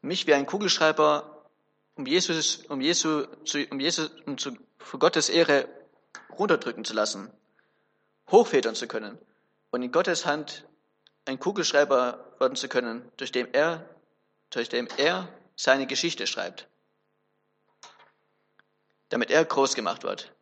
mich 0.00 0.26
wie 0.26 0.34
ein 0.34 0.46
Kugelschreiber 0.46 1.44
um 1.96 2.06
Jesus, 2.06 2.58
um 2.68 2.80
Jesu, 2.80 3.24
zu, 3.44 3.64
um 3.70 3.80
Jesus, 3.80 4.10
um 4.26 4.38
zu, 4.38 4.56
für 4.88 4.98
Gottes 4.98 5.28
Ehre 5.28 5.68
runterdrücken 6.38 6.82
zu 6.82 6.94
lassen, 6.94 7.30
hochfedern 8.30 8.74
zu 8.74 8.88
können 8.88 9.18
und 9.70 9.82
in 9.82 9.92
Gottes 9.92 10.24
Hand 10.24 10.66
ein 11.26 11.38
Kugelschreiber 11.38 12.24
werden 12.38 12.56
zu 12.56 12.70
können, 12.70 13.12
durch 13.18 13.30
dem 13.30 13.52
er, 13.52 13.86
durch 14.48 14.70
dem 14.70 14.88
er 14.96 15.28
seine 15.56 15.86
Geschichte 15.86 16.26
schreibt, 16.26 16.68
damit 19.10 19.30
er 19.30 19.44
groß 19.44 19.74
gemacht 19.74 20.04
wird. 20.04 20.32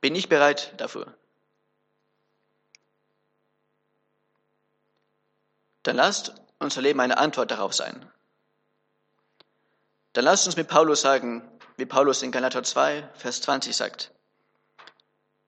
Bin 0.00 0.14
ich 0.14 0.30
bereit 0.30 0.72
dafür? 0.78 1.14
Dann 5.82 5.96
lasst 5.96 6.32
unser 6.58 6.80
Leben 6.80 7.00
eine 7.00 7.18
Antwort 7.18 7.50
darauf 7.50 7.74
sein. 7.74 8.10
Dann 10.14 10.24
lasst 10.24 10.46
uns 10.46 10.56
mit 10.56 10.66
Paulus 10.66 11.02
sagen, 11.02 11.46
wie 11.76 11.86
Paulus 11.86 12.22
in 12.22 12.32
Galater 12.32 12.62
2, 12.62 13.10
Vers 13.14 13.42
20 13.42 13.76
sagt, 13.76 14.12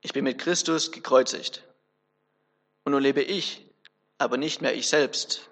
ich 0.01 0.13
bin 0.13 0.25
mit 0.25 0.39
Christus 0.39 0.93
gekreuzigt. 0.93 1.65
Und 2.85 2.93
nun 2.93 3.03
lebe 3.03 3.23
ich, 3.23 3.67
aber 4.19 4.37
nicht 4.37 4.61
mehr 4.61 4.75
ich 4.75 4.89
selbst, 4.89 5.51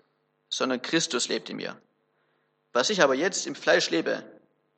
sondern 0.49 0.83
Christus 0.83 1.29
lebt 1.29 1.51
in 1.51 1.57
mir. 1.57 1.81
Was 2.73 2.91
ich 2.91 3.03
aber 3.03 3.15
jetzt 3.15 3.47
im 3.47 3.55
Fleisch 3.55 3.91
lebe, 3.91 4.25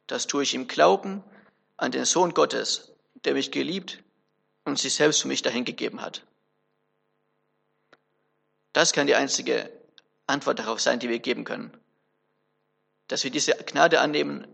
das 0.07 0.27
tue 0.27 0.43
ich 0.43 0.55
im 0.55 0.69
Glauben 0.69 1.23
an 1.77 1.93
den 1.93 2.05
Sohn 2.05 2.33
Gottes, 2.33 2.93
der 3.25 3.35
mich 3.35 3.51
geliebt 3.51 4.03
und 4.65 4.79
sich 4.79 4.95
selbst 4.95 5.23
für 5.23 5.29
mich 5.29 5.43
dahingegeben 5.43 6.01
hat. 6.01 6.25
Das 8.73 8.93
kann 8.93 9.07
die 9.07 9.15
einzige 9.15 9.71
Antwort 10.27 10.59
darauf 10.59 10.81
sein, 10.81 11.01
die 11.01 11.09
wir 11.09 11.19
geben 11.19 11.45
können. 11.45 11.77
Dass 13.09 13.25
wir 13.25 13.31
diese 13.31 13.53
Gnade 13.53 14.01
annehmen 14.01 14.47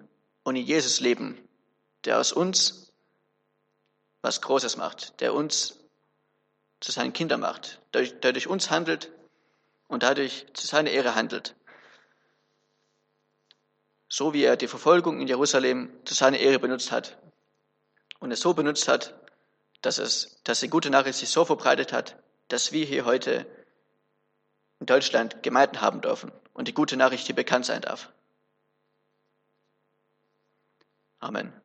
und 0.44 0.57
in 0.57 0.64
Jesus 0.64 1.00
leben, 1.00 1.37
der 2.04 2.20
aus 2.20 2.33
uns 2.33 2.92
was 4.22 4.40
Großes 4.40 4.76
macht, 4.76 5.20
der 5.20 5.35
uns 5.35 5.80
zu 6.80 6.92
seinen 6.92 7.12
Kindern 7.12 7.40
macht, 7.40 7.80
der 7.92 8.33
durch 8.33 8.46
uns 8.46 8.70
handelt 8.70 9.11
und 9.88 10.02
dadurch 10.02 10.46
zu 10.54 10.66
seiner 10.66 10.90
Ehre 10.90 11.14
handelt. 11.14 11.57
So 14.09 14.33
wie 14.33 14.44
er 14.44 14.57
die 14.57 14.68
Verfolgung 14.68 15.20
in 15.20 15.26
Jerusalem 15.26 15.90
zu 16.04 16.14
seiner 16.14 16.38
Ehre 16.38 16.59
benutzt 16.59 16.92
hat 16.92 17.18
und 18.20 18.30
es 18.30 18.40
so 18.40 18.54
benutzt 18.54 18.87
hat, 18.87 19.14
dass 19.83 19.98
es, 19.98 20.40
dass 20.44 20.61
die 20.61 20.68
gute 20.68 20.90
Nachricht 20.90 21.18
sich 21.18 21.30
so 21.30 21.44
verbreitet 21.44 21.92
hat, 21.92 22.16
dass 22.48 22.72
wir 22.72 22.87
hier 22.87 23.04
heute 23.04 23.46
in 24.80 24.87
Deutschland 24.87 25.42
Gemeinden 25.42 25.80
haben 25.80 26.00
dürfen 26.00 26.33
und 26.52 26.68
die 26.68 26.74
gute 26.74 26.96
Nachricht 26.96 27.26
hier 27.26 27.35
bekannt 27.35 27.66
sein 27.66 27.83
darf. 27.83 28.11
Amen. 31.24 31.63